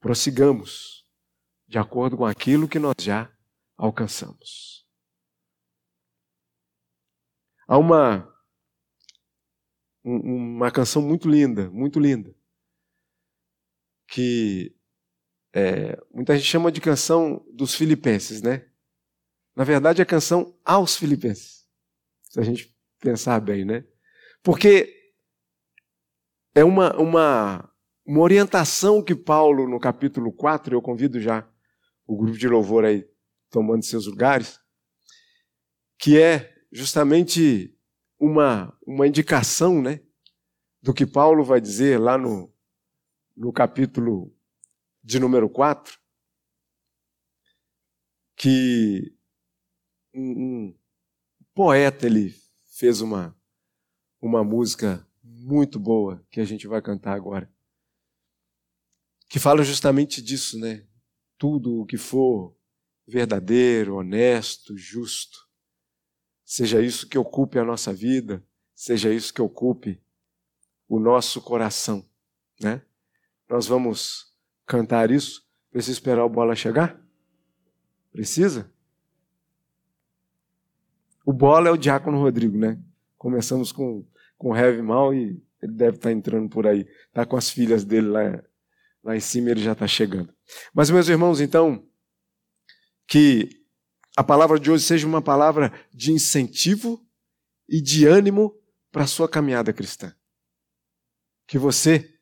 prossigamos 0.00 1.06
de 1.68 1.78
acordo 1.78 2.16
com 2.16 2.24
aquilo 2.24 2.68
que 2.68 2.78
nós 2.78 2.94
já 3.00 3.30
alcançamos. 3.76 4.86
Há 7.68 7.76
uma, 7.76 8.32
uma 10.02 10.70
canção 10.70 11.02
muito 11.02 11.28
linda, 11.28 11.68
muito 11.70 11.98
linda, 11.98 12.34
que 14.08 14.74
é, 15.54 15.98
muita 16.12 16.36
gente 16.36 16.46
chama 16.46 16.70
de 16.70 16.80
canção 16.80 17.44
dos 17.52 17.74
filipenses, 17.74 18.42
né? 18.42 18.66
Na 19.54 19.64
verdade, 19.64 20.02
é 20.02 20.04
canção 20.04 20.54
aos 20.64 20.96
filipenses, 20.96 21.66
se 22.24 22.38
a 22.38 22.42
gente 22.42 22.76
pensar 23.00 23.40
bem, 23.40 23.64
né? 23.64 23.84
Porque 24.42 24.94
é 26.54 26.62
uma, 26.62 26.94
uma, 26.96 27.72
uma 28.04 28.20
orientação 28.20 29.02
que 29.02 29.14
Paulo, 29.14 29.68
no 29.68 29.80
capítulo 29.80 30.32
4, 30.32 30.74
eu 30.74 30.82
convido 30.82 31.20
já 31.20 31.48
o 32.06 32.16
grupo 32.16 32.38
de 32.38 32.48
louvor 32.48 32.84
aí 32.84 33.08
tomando 33.50 33.84
seus 33.84 34.06
lugares, 34.06 34.60
que 35.98 36.20
é 36.20 36.54
justamente 36.70 37.74
uma, 38.18 38.76
uma 38.86 39.06
indicação 39.06 39.80
né, 39.80 40.00
do 40.82 40.94
que 40.94 41.06
Paulo 41.06 41.42
vai 41.42 41.60
dizer 41.60 41.98
lá 41.98 42.16
no, 42.16 42.52
no 43.36 43.52
capítulo 43.52 44.34
de 45.02 45.20
número 45.20 45.48
4, 45.48 45.98
que 48.34 49.14
um, 50.14 50.66
um 50.68 50.78
poeta 51.54 52.06
ele 52.06 52.34
fez 52.76 53.00
uma, 53.00 53.36
uma 54.20 54.42
música 54.42 55.06
muito 55.22 55.78
boa 55.78 56.24
que 56.30 56.40
a 56.40 56.44
gente 56.44 56.66
vai 56.66 56.80
cantar 56.80 57.14
agora. 57.14 57.52
Que 59.28 59.38
fala 59.38 59.64
justamente 59.64 60.22
disso, 60.22 60.58
né? 60.58 60.86
Tudo 61.36 61.80
o 61.80 61.86
que 61.86 61.98
for 61.98 62.56
verdadeiro, 63.06 63.96
honesto, 63.96 64.76
justo, 64.76 65.46
seja 66.44 66.80
isso 66.80 67.08
que 67.08 67.18
ocupe 67.18 67.58
a 67.58 67.64
nossa 67.64 67.92
vida, 67.92 68.44
seja 68.74 69.12
isso 69.12 69.34
que 69.34 69.42
ocupe 69.42 70.02
o 70.88 71.00
nosso 71.00 71.40
coração, 71.40 72.08
né? 72.60 72.85
Nós 73.48 73.66
vamos 73.66 74.32
cantar 74.66 75.10
isso. 75.10 75.46
Precisa 75.70 75.92
esperar 75.92 76.24
o 76.24 76.28
bola 76.28 76.54
chegar? 76.54 77.00
Precisa? 78.10 78.70
O 81.24 81.32
bola 81.32 81.68
é 81.68 81.72
o 81.72 81.76
Diácono 81.76 82.20
Rodrigo, 82.20 82.56
né? 82.56 82.80
Começamos 83.18 83.72
com 83.72 84.06
com 84.38 84.56
heavy 84.56 84.82
mal 84.82 85.14
e 85.14 85.42
ele 85.62 85.72
deve 85.72 85.96
estar 85.96 86.12
entrando 86.12 86.48
por 86.48 86.66
aí. 86.66 86.86
Está 87.08 87.24
com 87.24 87.36
as 87.36 87.50
filhas 87.50 87.84
dele 87.84 88.08
lá, 88.08 88.42
lá 89.02 89.16
em 89.16 89.20
cima, 89.20 89.50
ele 89.50 89.62
já 89.62 89.72
está 89.72 89.86
chegando. 89.86 90.32
Mas, 90.72 90.90
meus 90.90 91.08
irmãos, 91.08 91.40
então, 91.40 91.86
que 93.06 93.64
a 94.16 94.22
palavra 94.22 94.58
de 94.58 94.70
hoje 94.70 94.84
seja 94.84 95.06
uma 95.06 95.22
palavra 95.22 95.72
de 95.92 96.12
incentivo 96.12 97.04
e 97.68 97.80
de 97.80 98.06
ânimo 98.06 98.54
para 98.92 99.04
a 99.04 99.06
sua 99.06 99.28
caminhada 99.28 99.72
cristã. 99.72 100.14
Que 101.46 101.58
você, 101.58 102.15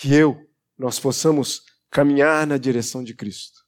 que 0.00 0.14
eu, 0.14 0.48
nós 0.78 0.98
possamos 0.98 1.62
caminhar 1.90 2.46
na 2.46 2.56
direção 2.56 3.04
de 3.04 3.12
Cristo. 3.12 3.66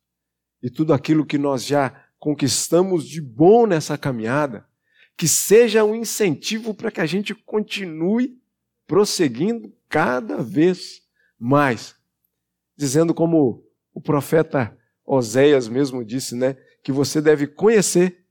E 0.63 0.71
tudo 0.71 0.95
aquilo 0.95 1.27
que 1.27 1.37
nós 1.37 1.63
já 1.63 2.07
conquistamos 2.19 3.07
de 3.07 3.21
bom 3.21 3.67
nessa 3.67 3.99
caminhada, 3.99 4.67
que 5.15 5.29
seja 5.29 5.85
um 5.85 5.95
incentivo 5.95 6.73
para 6.73 6.91
que 6.91 7.03
a 7.03 7.07
gente 7.07 7.35
continue 7.35 8.41
prosseguindo 8.87 9.77
cada 9.91 10.43
vez 10.43 11.03
mais. 11.39 11.95
Dizendo 12.75 13.13
como 13.13 13.63
o 13.93 14.01
profeta 14.01 14.75
Oséias 15.05 15.69
mesmo 15.69 16.03
disse, 16.03 16.35
né, 16.35 16.57
que 16.83 16.93
você 16.93 17.21
deve 17.21 17.47
conhecer 17.47 18.25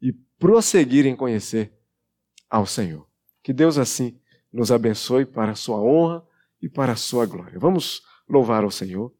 e 0.00 0.14
prosseguir 0.38 1.04
em 1.04 1.14
conhecer 1.14 1.78
ao 2.48 2.64
Senhor. 2.64 3.06
Que 3.42 3.52
Deus 3.52 3.76
assim 3.76 4.18
nos 4.50 4.72
abençoe 4.72 5.26
para 5.26 5.52
a 5.52 5.56
sua 5.56 5.78
honra 5.78 6.26
e 6.64 6.68
para 6.68 6.92
a 6.92 6.96
sua 6.96 7.26
glória. 7.26 7.58
Vamos 7.58 8.00
louvar 8.26 8.64
ao 8.64 8.70
Senhor. 8.70 9.12